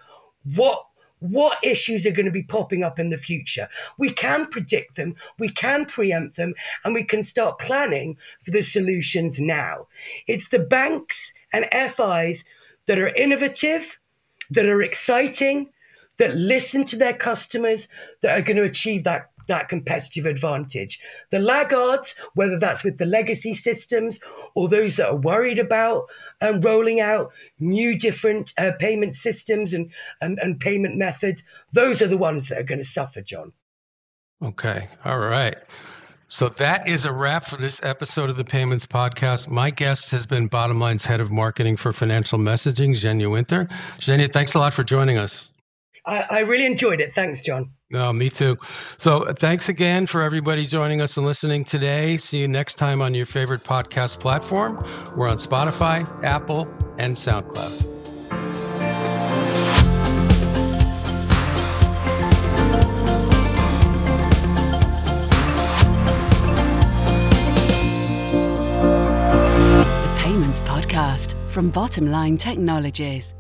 what 0.55 0.83
what 1.19 1.57
issues 1.63 2.05
are 2.05 2.11
going 2.11 2.25
to 2.25 2.31
be 2.31 2.43
popping 2.43 2.83
up 2.83 2.99
in 2.99 3.09
the 3.09 3.17
future. 3.17 3.67
We 3.97 4.13
can 4.13 4.47
predict 4.47 4.95
them, 4.95 5.15
we 5.39 5.49
can 5.49 5.85
preempt 5.85 6.37
them, 6.37 6.53
and 6.83 6.93
we 6.93 7.03
can 7.03 7.23
start 7.23 7.59
planning 7.59 8.17
for 8.45 8.51
the 8.51 8.61
solutions 8.61 9.39
now. 9.39 9.87
It's 10.27 10.49
the 10.49 10.59
banks 10.59 11.33
and 11.51 11.65
FIs 11.71 12.43
that 12.85 12.99
are 12.99 13.13
innovative, 13.13 13.97
that 14.51 14.65
are 14.65 14.81
exciting, 14.81 15.71
that 16.17 16.35
listen 16.35 16.85
to 16.85 16.95
their 16.95 17.13
customers, 17.13 17.87
that 18.21 18.31
are 18.31 18.41
going 18.41 18.57
to 18.57 18.63
achieve 18.63 19.03
that 19.03 19.29
that 19.47 19.69
competitive 19.69 20.25
advantage. 20.25 20.99
The 21.31 21.39
laggards, 21.39 22.15
whether 22.35 22.59
that's 22.59 22.83
with 22.83 22.97
the 22.97 23.05
legacy 23.05 23.55
systems 23.55 24.19
or 24.55 24.69
those 24.69 24.97
that 24.97 25.09
are 25.09 25.15
worried 25.15 25.59
about 25.59 26.05
um, 26.41 26.61
rolling 26.61 26.99
out 26.99 27.31
new 27.59 27.97
different 27.97 28.53
uh, 28.57 28.71
payment 28.79 29.15
systems 29.15 29.73
and, 29.73 29.91
and, 30.21 30.39
and 30.39 30.59
payment 30.59 30.97
methods, 30.97 31.43
those 31.73 32.01
are 32.01 32.07
the 32.07 32.17
ones 32.17 32.49
that 32.49 32.59
are 32.59 32.63
going 32.63 32.79
to 32.79 32.85
suffer, 32.85 33.21
John. 33.21 33.51
Okay. 34.43 34.87
All 35.03 35.19
right. 35.19 35.57
So 36.29 36.49
that 36.49 36.87
is 36.87 37.05
a 37.05 37.11
wrap 37.11 37.45
for 37.45 37.55
this 37.55 37.79
episode 37.83 38.29
of 38.29 38.35
the 38.35 38.43
Payments 38.43 38.85
Podcast. 38.85 39.47
My 39.47 39.69
guest 39.69 40.11
has 40.11 40.25
been 40.25 40.49
Bottomline's 40.49 41.05
head 41.05 41.21
of 41.21 41.31
marketing 41.31 41.77
for 41.77 41.93
financial 41.93 42.37
messaging, 42.37 42.91
Zhenya 42.91 43.31
Winter. 43.31 43.67
Zhenya, 43.97 44.31
thanks 44.31 44.53
a 44.53 44.59
lot 44.59 44.73
for 44.73 44.83
joining 44.83 45.17
us. 45.17 45.51
I, 46.05 46.19
I 46.29 46.39
really 46.39 46.65
enjoyed 46.65 46.99
it. 46.99 47.15
Thanks, 47.15 47.39
John. 47.39 47.71
No, 47.89 48.11
me 48.11 48.29
too. 48.29 48.57
So 48.97 49.23
uh, 49.23 49.33
thanks 49.33 49.69
again 49.69 50.07
for 50.07 50.21
everybody 50.21 50.65
joining 50.65 50.99
us 50.99 51.15
and 51.15 51.25
listening 51.25 51.63
today. 51.63 52.17
See 52.17 52.39
you 52.39 52.47
next 52.47 52.75
time 52.75 53.01
on 53.01 53.13
your 53.13 53.25
favorite 53.25 53.63
podcast 53.63 54.19
platform. 54.19 54.83
We're 55.15 55.29
on 55.29 55.37
Spotify, 55.37 56.05
Apple, 56.23 56.67
and 56.97 57.15
SoundCloud. 57.15 57.93
The 70.03 70.15
Payments 70.17 70.59
Podcast 70.61 71.35
from 71.49 71.71
Bottomline 71.71 72.37
Technologies. 72.37 73.33